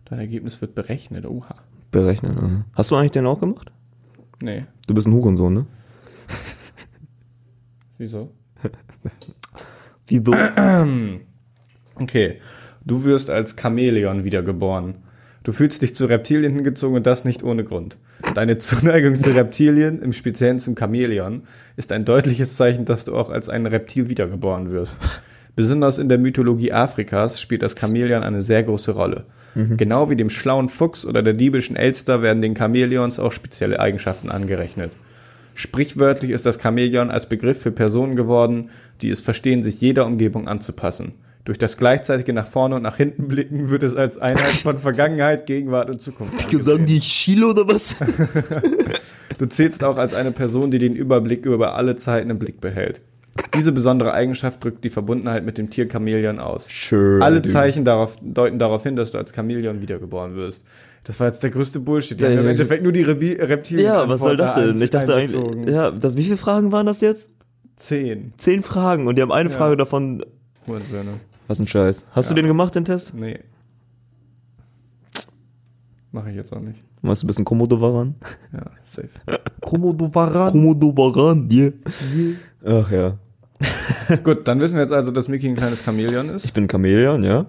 Dein 0.04 0.20
Ergebnis 0.20 0.60
wird 0.60 0.74
berechnet. 0.74 1.26
Oha. 1.26 1.56
Berechnen. 1.90 2.38
aha. 2.38 2.64
Hast 2.74 2.90
du 2.90 2.96
eigentlich 2.96 3.12
den 3.12 3.26
auch 3.26 3.40
gemacht? 3.40 3.72
Nee. 4.42 4.66
Du 4.86 4.94
bist 4.94 5.06
ein 5.08 5.12
Hurensohn, 5.12 5.54
ne? 5.54 5.66
Wieso? 7.98 8.30
Wieso? 10.06 10.34
Okay. 11.96 12.40
Du 12.84 13.04
wirst 13.04 13.30
als 13.30 13.54
Chamäleon 13.54 14.24
wiedergeboren. 14.24 15.03
Du 15.44 15.52
fühlst 15.52 15.82
dich 15.82 15.94
zu 15.94 16.06
Reptilien 16.06 16.54
hingezogen 16.54 16.96
und 16.96 17.06
das 17.06 17.26
nicht 17.26 17.42
ohne 17.42 17.64
Grund. 17.64 17.98
Deine 18.34 18.56
Zuneigung 18.56 19.14
zu 19.14 19.36
Reptilien, 19.36 20.00
im 20.00 20.14
Speziellen 20.14 20.58
zum 20.58 20.74
Chamäleon, 20.74 21.42
ist 21.76 21.92
ein 21.92 22.06
deutliches 22.06 22.56
Zeichen, 22.56 22.86
dass 22.86 23.04
du 23.04 23.14
auch 23.14 23.28
als 23.28 23.50
ein 23.50 23.66
Reptil 23.66 24.08
wiedergeboren 24.08 24.72
wirst. 24.72 24.96
Besonders 25.54 25.98
in 25.98 26.08
der 26.08 26.18
Mythologie 26.18 26.72
Afrikas 26.72 27.42
spielt 27.42 27.62
das 27.62 27.76
Chamäleon 27.78 28.22
eine 28.22 28.40
sehr 28.40 28.62
große 28.62 28.92
Rolle. 28.92 29.26
Genau 29.76 30.10
wie 30.10 30.16
dem 30.16 30.30
schlauen 30.30 30.68
Fuchs 30.68 31.06
oder 31.06 31.22
der 31.22 31.34
diebischen 31.34 31.76
Elster 31.76 32.22
werden 32.22 32.42
den 32.42 32.56
Chamäleons 32.56 33.20
auch 33.20 33.30
spezielle 33.30 33.78
Eigenschaften 33.78 34.30
angerechnet. 34.30 34.92
Sprichwörtlich 35.54 36.32
ist 36.32 36.46
das 36.46 36.60
Chamäleon 36.60 37.10
als 37.10 37.28
Begriff 37.28 37.60
für 37.60 37.70
Personen 37.70 38.16
geworden, 38.16 38.70
die 39.02 39.10
es 39.10 39.20
verstehen, 39.20 39.62
sich 39.62 39.80
jeder 39.80 40.06
Umgebung 40.06 40.48
anzupassen. 40.48 41.12
Durch 41.44 41.58
das 41.58 41.76
gleichzeitige 41.76 42.32
nach 42.32 42.46
vorne 42.46 42.76
und 42.76 42.82
nach 42.82 42.96
hinten 42.96 43.28
blicken 43.28 43.68
wird 43.68 43.82
es 43.82 43.94
als 43.94 44.16
Einheit 44.16 44.52
von 44.52 44.78
Vergangenheit, 44.78 45.44
Gegenwart 45.46 45.90
und 45.90 46.00
Zukunft 46.00 46.44
angesehen. 46.46 46.86
die 46.86 47.00
Chilo 47.00 47.50
oder 47.50 47.68
was? 47.68 47.96
Du 49.38 49.46
zählst 49.46 49.82
auch 49.82 49.98
als 49.98 50.14
eine 50.14 50.30
Person, 50.30 50.70
die 50.70 50.78
den 50.78 50.94
Überblick 50.94 51.44
über 51.44 51.74
alle 51.74 51.96
Zeiten 51.96 52.30
im 52.30 52.38
Blick 52.38 52.60
behält. 52.60 53.00
Diese 53.52 53.72
besondere 53.72 54.12
Eigenschaft 54.12 54.62
drückt 54.62 54.84
die 54.84 54.90
Verbundenheit 54.90 55.44
mit 55.44 55.58
dem 55.58 55.70
Tier 55.70 55.88
Chamäleon 55.90 56.38
aus. 56.38 56.68
Sure, 56.72 57.20
Alle. 57.20 57.42
Zeichen 57.42 57.84
darauf, 57.84 58.14
deuten 58.22 58.60
darauf 58.60 58.84
hin, 58.84 58.94
dass 58.94 59.10
du 59.10 59.18
als 59.18 59.34
Chamäleon 59.34 59.82
wiedergeboren 59.82 60.36
wirst. 60.36 60.64
Das 61.02 61.18
war 61.18 61.26
jetzt 61.26 61.42
der 61.42 61.50
größte 61.50 61.80
Bullshit. 61.80 62.18
Die 62.20 62.22
Ja, 62.24 62.30
haben 62.30 62.38
im 62.38 62.46
Endeffekt 62.48 62.84
nur 62.84 62.92
die 62.92 63.02
Rebi 63.02 63.32
Reptilien. 63.32 63.86
Ja, 63.86 64.08
was 64.08 64.20
soll 64.20 64.36
das 64.36 64.54
denn? 64.54 64.80
Ich 64.80 64.90
dachte 64.90 65.14
eigentlich, 65.16 65.36
ja, 65.66 65.90
das, 65.90 66.16
wie 66.16 66.22
viele 66.22 66.36
Fragen 66.36 66.70
waren 66.70 66.86
das 66.86 67.00
jetzt? 67.00 67.28
Zehn. 67.74 68.32
Zehn 68.36 68.62
Fragen 68.62 69.08
und 69.08 69.16
die 69.18 69.22
haben 69.22 69.32
eine 69.32 69.50
Ja. 69.50 69.56
Frage 69.56 69.76
davon. 69.76 70.24
Hurensöhne. 70.68 71.14
Was 71.46 71.58
ein 71.58 71.66
Scheiß. 71.66 72.06
Hast 72.12 72.30
du 72.30 72.34
Ja. 72.34 72.36
den 72.42 72.46
gemacht, 72.46 72.74
den 72.74 72.84
Test? 72.84 73.14
Nee. 73.14 73.40
Mache 76.12 76.30
ich 76.30 76.36
jetzt 76.36 76.52
auch 76.52 76.60
nicht. 76.60 76.78
Meinst 77.02 77.22
du, 77.22 77.26
du 77.26 77.28
bist 77.28 77.38
ein 77.40 77.44
Komodo-Varan? 77.44 78.14
Ja, 78.52 78.62
safe. 78.82 79.08
Komodo-Varan. 79.60 80.52
Komodo-Varan, 80.52 81.48
yeah. 81.50 81.72
Ach 82.64 82.90
ja. 82.90 83.18
Gut, 84.24 84.46
dann 84.48 84.60
wissen 84.60 84.74
wir 84.74 84.82
jetzt 84.82 84.92
also, 84.92 85.10
dass 85.10 85.28
Mickey 85.28 85.48
ein 85.48 85.56
kleines 85.56 85.82
Chamäleon 85.84 86.28
ist. 86.28 86.44
Ich 86.44 86.52
bin 86.52 86.68
Chamäleon, 86.70 87.24
ja. 87.24 87.46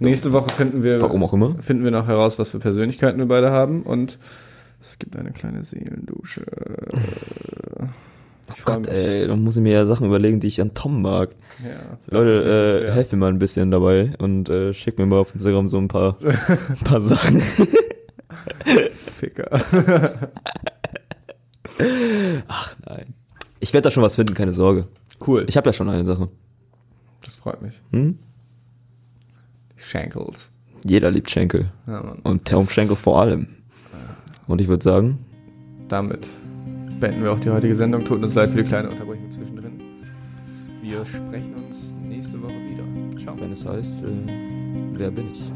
Nächste 0.00 0.32
Woche 0.32 0.50
finden 0.50 0.82
wir, 0.82 1.00
Warum 1.00 1.22
auch 1.22 1.32
immer. 1.34 1.56
finden 1.60 1.84
wir 1.84 1.90
noch 1.90 2.06
heraus, 2.06 2.38
was 2.38 2.50
für 2.50 2.58
Persönlichkeiten 2.58 3.18
wir 3.18 3.26
beide 3.26 3.50
haben 3.50 3.82
und 3.82 4.18
es 4.80 4.98
gibt 4.98 5.16
eine 5.16 5.32
kleine 5.32 5.62
Seelendusche. 5.62 6.44
Ich 8.54 8.60
freu 8.60 8.74
Gott, 8.74 8.86
ey, 8.88 9.26
dann 9.26 9.42
muss 9.42 9.56
ich 9.56 9.62
mir 9.62 9.72
ja 9.72 9.86
Sachen 9.86 10.06
überlegen, 10.06 10.40
die 10.40 10.46
ich 10.48 10.60
an 10.60 10.72
Tom 10.74 11.02
mag. 11.02 11.30
Ja, 11.62 11.98
Leute, 12.08 12.36
so 12.36 12.44
äh, 12.44 12.80
schwer. 12.80 12.94
helft 12.94 13.12
mir 13.12 13.18
mal 13.18 13.28
ein 13.28 13.38
bisschen 13.38 13.70
dabei 13.70 14.12
und 14.18 14.48
äh, 14.48 14.72
schickt 14.74 14.98
mir 14.98 15.06
mal 15.06 15.18
auf 15.18 15.34
Instagram 15.34 15.68
so 15.68 15.78
ein 15.78 15.88
paar, 15.88 16.16
ein 16.68 16.78
paar 16.84 17.00
Sachen. 17.00 17.40
Ficker. 18.94 19.48
Ach 22.48 22.76
nein. 22.86 23.14
Ich 23.60 23.72
werde 23.72 23.82
da 23.86 23.90
schon 23.90 24.02
was 24.02 24.16
finden, 24.16 24.34
keine 24.34 24.52
Sorge. 24.54 24.86
Cool. 25.26 25.44
Ich 25.48 25.56
habe 25.56 25.68
ja 25.68 25.72
schon 25.72 25.88
eine 25.88 26.04
Sache. 26.04 26.28
das 27.24 27.36
freut 27.36 27.62
mich. 27.62 27.74
Hm? 27.92 28.18
Shankles. 29.76 30.52
Jeder 30.84 31.10
liebt 31.10 31.30
Schenkel. 31.30 31.72
Ja, 31.86 32.02
Mann. 32.02 32.18
Und 32.22 32.46
Tom 32.46 32.68
Schenkel 32.68 32.96
vor 32.96 33.20
allem. 33.20 33.48
Und 34.46 34.60
ich 34.60 34.68
würde 34.68 34.84
sagen, 34.84 35.18
Damit 35.88 36.28
beenden 37.00 37.22
wir 37.22 37.32
auch 37.32 37.40
die 37.40 37.50
heutige 37.50 37.74
Sendung. 37.74 38.04
Tut 38.04 38.22
uns 38.22 38.34
leid 38.34 38.50
für 38.50 38.62
die 38.62 38.68
kleine 38.68 38.88
Unterbrechung 38.88 39.30
zwischendrin. 39.30 39.72
Wir 40.82 41.04
sprechen 41.04 41.54
uns 41.54 41.92
nächste 42.02 42.40
Woche 42.42 42.54
wieder. 42.54 42.84
Ciao. 43.18 43.38
wenn 43.40 43.52
es 43.52 43.66
heißt, 43.66 44.04
äh, 44.04 44.06
wer 44.92 45.10
bin 45.10 45.32
ich? 45.32 45.52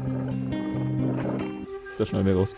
Das 1.97 2.09
schneiden 2.09 2.27
wir 2.27 2.35
raus. 2.35 2.55